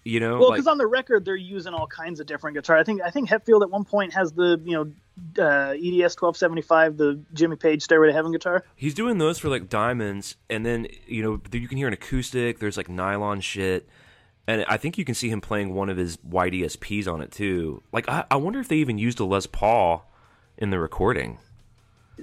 [0.05, 2.77] You know, Well, like because on the record they're using all kinds of different guitar.
[2.77, 6.37] I think I think Hetfield at one point has the you know uh, EDS twelve
[6.37, 8.65] seventy five, the Jimmy Page Stairway to Heaven guitar.
[8.77, 12.59] he's doing those for like diamonds, and then you know you can hear an acoustic.
[12.59, 13.89] There's like nylon shit,
[14.47, 17.33] and I think you can see him playing one of his white ESPs on it
[17.33, 17.83] too.
[17.91, 20.11] Like I, I wonder if they even used a Les Paul
[20.59, 21.39] in the recording.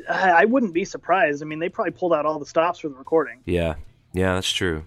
[0.08, 1.42] I, I wouldn't be surprised.
[1.42, 3.40] I mean, they probably pulled out all the stops for the recording.
[3.46, 3.74] Yeah,
[4.14, 4.86] yeah, that's true.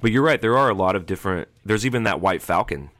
[0.00, 0.40] But you're right.
[0.40, 1.48] There are a lot of different.
[1.64, 2.90] There's even that White Falcon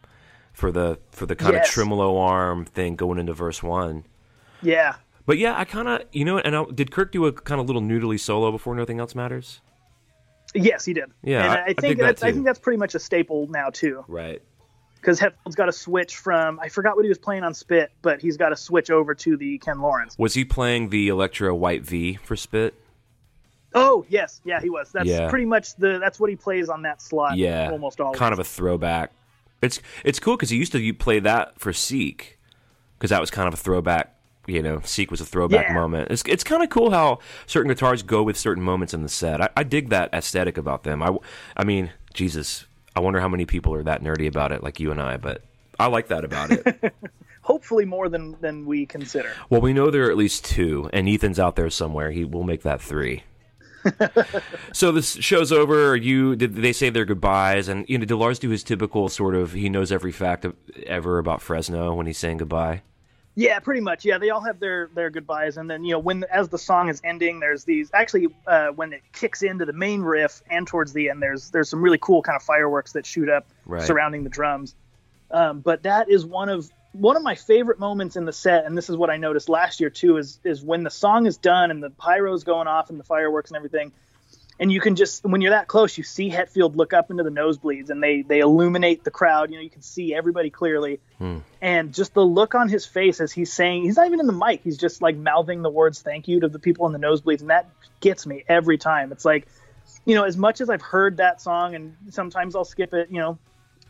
[0.52, 1.68] for the for the kind Yes.
[1.68, 4.04] of tremolo arm thing going into verse one.
[4.62, 4.94] Yeah,
[5.26, 6.38] But yeah, I kind of you know.
[6.38, 9.60] And I, did Kirk do a kind of little noodly solo before Nothing Else Matters?
[10.54, 11.10] yes, he did.
[11.22, 12.98] Yeah, and I- I, I dig think that that's, I think that's pretty much a
[13.00, 14.04] staple now too.
[14.08, 14.40] Right.
[15.00, 18.22] Because Hetfield's got to switch from I forgot what he was playing on Spit, but
[18.22, 20.16] he's got to switch over to the Ken Lawrence.
[20.18, 22.72] Was he playing the Electro White V for Spit?
[23.74, 24.92] Oh yes, yeah, he was.
[24.92, 25.28] That's Yeah.
[25.28, 27.36] pretty much the that's what he plays on that slot.
[27.36, 28.18] Yeah, almost always.
[28.18, 29.10] Kind of a throwback.
[29.62, 32.38] It's it's cool because he used to play that for Seek
[32.98, 34.10] because that was kind of a throwback.
[34.46, 35.74] You know, Seek was a throwback Yeah.
[35.74, 36.10] moment.
[36.10, 39.40] It's it's kind of cool how certain guitars go with certain moments in the set.
[39.40, 41.02] I, I dig that aesthetic about them.
[41.02, 41.16] I
[41.56, 44.90] I mean, Jesus, I wonder how many people are that nerdy about it, like you
[44.90, 45.16] and I.
[45.16, 45.42] But
[45.80, 46.94] I like that about it.
[47.40, 49.30] Hopefully more than than we consider.
[49.50, 52.10] well, we know there are at least two, and Ethan's out there somewhere.
[52.10, 53.22] He will make that three.
[54.72, 55.96] So this show's over.
[55.96, 59.34] You did they say their goodbyes, and you know did Lars do his typical sort
[59.34, 60.54] of he knows every fact of,
[60.86, 62.82] ever about Fresno when he's saying goodbye.
[63.36, 64.04] Yeah, pretty much.
[64.04, 66.88] Yeah, they all have their their goodbyes, and then you know when as the song
[66.88, 70.92] is ending, there's these actually uh, when it kicks into the main riff and towards
[70.92, 73.82] the end, there's there's some really cool kind of fireworks that shoot up Right.
[73.82, 74.74] surrounding the drums.
[75.30, 78.78] Um, but that is one of one of my favorite moments in the set, and
[78.78, 81.70] this is what I noticed last year too, is is when the song is done
[81.70, 83.92] and the pyro's going off and the fireworks and everything,
[84.60, 87.30] and you can just when you're that close, you see Hetfield look up into the
[87.30, 89.50] nosebleeds and they they illuminate the crowd.
[89.50, 91.38] You know, you can see everybody clearly, hmm.
[91.60, 94.32] and just the look on his face as he's saying he's not even in the
[94.32, 97.40] mic, he's just like mouthing the words "thank you" to the people in the nosebleeds,
[97.40, 97.68] and that
[97.98, 99.10] gets me every time.
[99.10, 99.48] It's like,
[100.04, 103.18] you know, as much as I've heard that song and sometimes I'll skip it, you
[103.18, 103.38] know.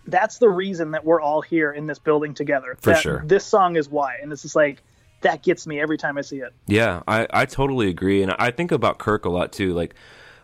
[0.07, 2.77] That's the reason that we're all here in this building together.
[2.81, 3.23] For That- sure.
[3.27, 4.17] This song is why.
[4.23, 4.83] And it's just like,
[5.23, 6.53] that gets me every time I see it.
[6.67, 9.73] Yeah, I, I totally agree, and I think about Kirk a lot too.
[9.73, 9.95] Like,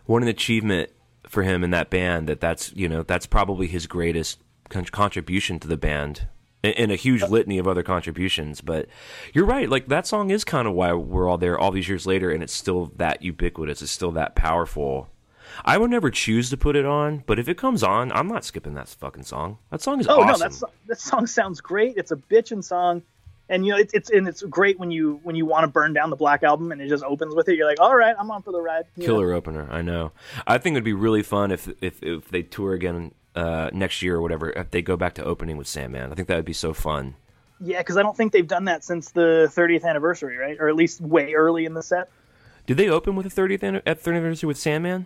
[0.05, 0.89] what an achievement
[1.27, 2.27] for him in that band.
[2.27, 4.39] That that's you know that's probably his greatest
[4.69, 6.27] con- contribution to the band,
[6.63, 8.59] in, in a huge litany of other contributions.
[8.61, 8.87] But
[9.35, 9.69] you're right.
[9.69, 12.41] Like that song is kind of why we're all there all these years later, and
[12.41, 13.83] it's still that ubiquitous.
[13.83, 15.10] It's still that powerful.
[15.65, 18.43] I would never choose to put it on, but if it comes on, I'm not
[18.45, 19.57] skipping that fucking song.
[19.69, 20.27] That song is Oh awesome.
[20.27, 21.97] no, that's that song sounds great.
[21.97, 23.01] It's a bitchin' song,
[23.49, 25.93] and you know it's it's and it's great when you when you want to burn
[25.93, 27.55] down the Black album and it just opens with it.
[27.55, 28.85] You're like, all right, I'm on for the ride.
[28.95, 29.13] You know?
[29.13, 29.67] killer opener.
[29.71, 30.11] I know.
[30.47, 34.15] I think it'd be really fun if if if they tour again uh, next year
[34.17, 34.49] or whatever.
[34.51, 37.15] If they go back to opening with Sandman, I think that would be so fun.
[37.63, 40.57] Yeah, because I don't think they've done that since the 30th anniversary, right?
[40.59, 42.09] Or at least way early in the set.
[42.65, 45.05] Did they open with a 30th an- at 30th anniversary with Sandman?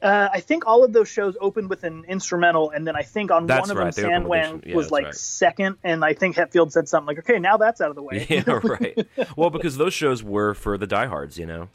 [0.00, 3.32] Uh, I think all of those shows opened with an instrumental, and then I think
[3.32, 5.14] on That's one of right, them, with yeah, was like right.
[5.14, 8.26] second, and I think Hetfield said something like, "Okay, now that's out of the way."
[8.28, 9.06] Yeah, right.
[9.36, 11.68] well, because those shows were for the diehards, you know.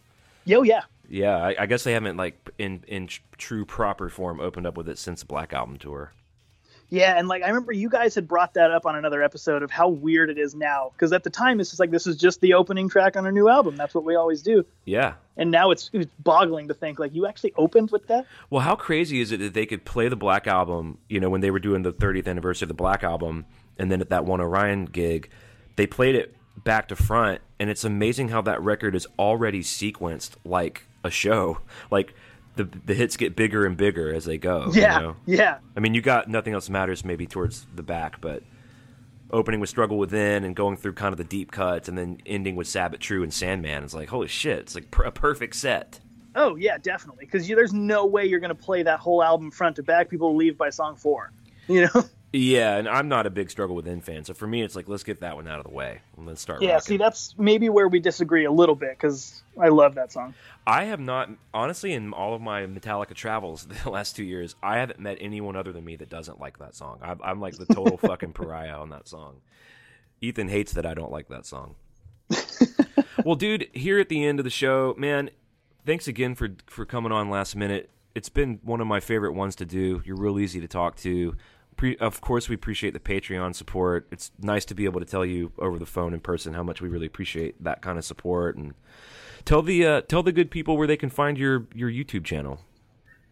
[0.45, 4.67] Yo, yeah, Yeah, I, I guess they haven't like in in true proper form opened
[4.67, 6.13] up with it since the Black Album tour.
[6.93, 9.71] Yeah, and like I remember you guys had brought that up on another episode of
[9.71, 12.39] how weird it is now, because at the time it's just like this is just
[12.41, 13.75] the opening track on a new album.
[13.75, 15.15] That's what we always do, Yeah.
[15.35, 18.27] and now it's, it's boggling to think like you actually opened with that.
[18.51, 21.41] Well, how crazy is it that they could play the Black Album, you know, when
[21.41, 23.45] they were doing the 30th anniversary of the Black Album,
[23.79, 25.29] and then at that one Orion gig,
[25.77, 30.33] they played it back to front, and it's amazing how that record is already sequenced
[30.45, 31.57] like a show.
[31.89, 32.13] Like
[32.55, 34.65] the the hits get bigger and bigger as they go.
[34.73, 35.15] you Yeah, know?
[35.25, 38.43] yeah, I mean, you got nothing else matters maybe towards the back, but
[39.31, 42.55] opening with Struggle Within and going through kind of the deep cuts, and then ending
[42.55, 43.83] with Sad But True and Sandman.
[43.83, 44.59] It's like holy shit!
[44.59, 45.99] It's like a perfect set.
[46.35, 49.83] oh yeah, definitely, because there's no way you're gonna play that whole album front to
[49.83, 50.09] back.
[50.09, 51.31] People will leave by song four,
[51.67, 52.03] you know.
[52.35, 55.03] Yeah, and I'm not a big Struggle Within fan, so for me, it's like let's
[55.03, 56.63] get that one out of the way and let's start.
[56.63, 56.85] Yeah, rocking.
[56.85, 60.33] see, that's maybe where we disagree a little bit because I love that song.
[60.65, 64.77] I have not honestly in all of my Metallica travels the last two years, I
[64.77, 66.97] haven't met anyone other than me that doesn't like that song.
[67.03, 69.41] I'm, I'm like the total fucking pariah on that song.
[70.19, 71.75] Ethan hates that I don't like that song.
[73.23, 75.29] well, dude, here at the end of the show, man,
[75.85, 77.91] thanks again for for coming on last minute.
[78.15, 80.01] It's been one of my favorite ones to do.
[80.03, 81.35] You're real easy to talk to.
[81.75, 84.07] Pre- of course, we appreciate the Patreon support.
[84.11, 86.81] It's nice to be able to tell you over the phone in person how much
[86.81, 88.73] we really appreciate that kind of support and
[89.45, 92.59] tell the uh, tell the good people where they can find your your YouTube channel.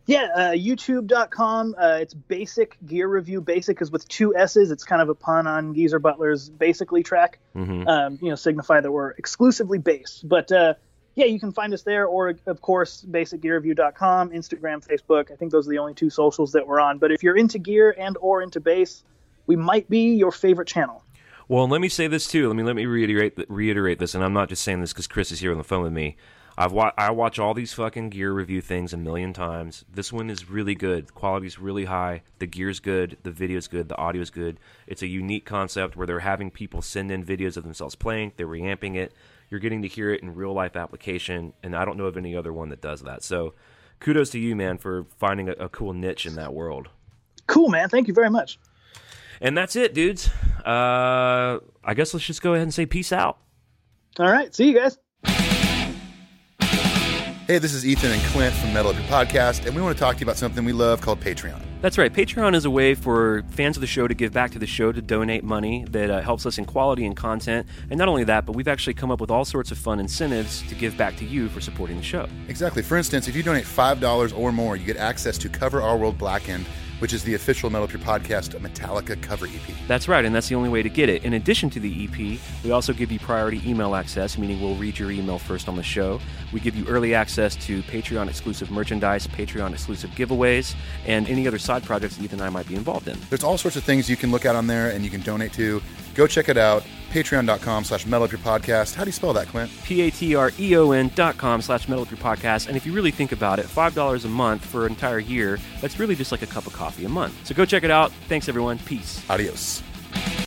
[0.08, 1.76] Yeah, uh, YouTube.com.
[1.78, 3.39] Uh, it's Bassic Gear Review.
[3.39, 4.72] Bassic is with two S's.
[4.72, 7.39] It's kind of a pun on Geezer Butler's Bassically track.
[7.56, 7.88] Mm-hmm.
[7.88, 10.22] Um, you know, signify that we're exclusively bass.
[10.24, 10.74] But uh,
[11.16, 15.32] yeah, you can find us there, or of course, BassicGearReview.com, Instagram, Facebook.
[15.32, 16.97] I think those are the only two socials that we're on.
[16.97, 19.03] But if you're into gear and or into bass,
[19.47, 21.03] we might be your favorite channel.
[21.47, 22.47] Well, let me say this too.
[22.47, 25.32] Let me let me reiterate reiterate this, and I'm not just saying this because Chris
[25.32, 26.16] is here on the phone with me.
[26.57, 29.84] I've wa- I watch all these fucking gear review things a million times.
[29.91, 31.07] This one is really good.
[31.07, 32.24] The quality's really high.
[32.39, 33.18] The gear's good.
[33.24, 33.89] The video's good.
[33.89, 34.59] The audio's good.
[34.88, 38.34] It's a unique concept where they're having people send in videos of themselves playing.
[38.38, 39.14] They're reamping it.
[39.52, 42.36] You're getting to hear it in real life application, and I don't know of any
[42.36, 43.22] other one that does that.
[43.22, 43.54] So,
[43.99, 46.88] kudos to you, man, for finding a, a cool niche in that world.
[47.47, 47.89] Cool, man.
[47.89, 48.58] Thank you very much.
[49.41, 50.30] And that's it, dudes.
[50.66, 53.39] Uh, I guess let's just go ahead and say peace out.
[54.20, 54.54] All right.
[54.56, 54.97] See you guys.
[57.52, 59.99] Hey, this is Ethan and Clint from Metal Up Your Podcast, and we want to
[59.99, 61.62] talk to you about something we love called Patreon.
[61.82, 62.14] That's right.
[62.14, 64.93] Patreon is a way for fans of the show to give back to the show
[64.93, 67.68] to donate money that uh, helps us in quality and content.
[67.89, 70.62] And not only that, but we've actually come up with all sorts of fun incentives
[70.70, 72.26] to give back to you for supporting the show.
[72.47, 72.84] Exactly.
[72.84, 76.18] For instance, if you donate $5 or more, you get access to Cover Our World
[76.18, 76.66] Blackened,
[77.02, 79.76] which is the official Metal Up Your Podcast Metallica cover EP.
[79.88, 81.24] That's right, and that's the only way to get it.
[81.24, 84.99] In addition to the EP, we also give you priority email access, meaning we'll read
[84.99, 86.22] your email first on the show.
[86.54, 90.76] We give you early access to Patreon exclusive merchandise, Patreon exclusive giveaways,
[91.08, 93.18] and any other side projects that Ethan and I might be involved in.
[93.30, 95.54] There's all sorts of things you can look at on there and you can donate
[95.54, 95.82] to.
[96.16, 96.84] Go check it out.
[97.12, 98.95] Patreon.com slash Metal Up Your Podcast.
[98.95, 99.70] How do you spell that, Clint?
[99.84, 102.68] P-A-T-R-E-O-N E dot com slash metal up your podcast.
[102.68, 105.99] And if you really think about it, $5 a month for an entire year, that's
[105.99, 107.45] really just like a cup of coffee a month.
[107.45, 108.12] So go check it out.
[108.30, 108.80] Thanks, everyone.
[108.80, 109.24] Peace.
[109.30, 109.84] Adios.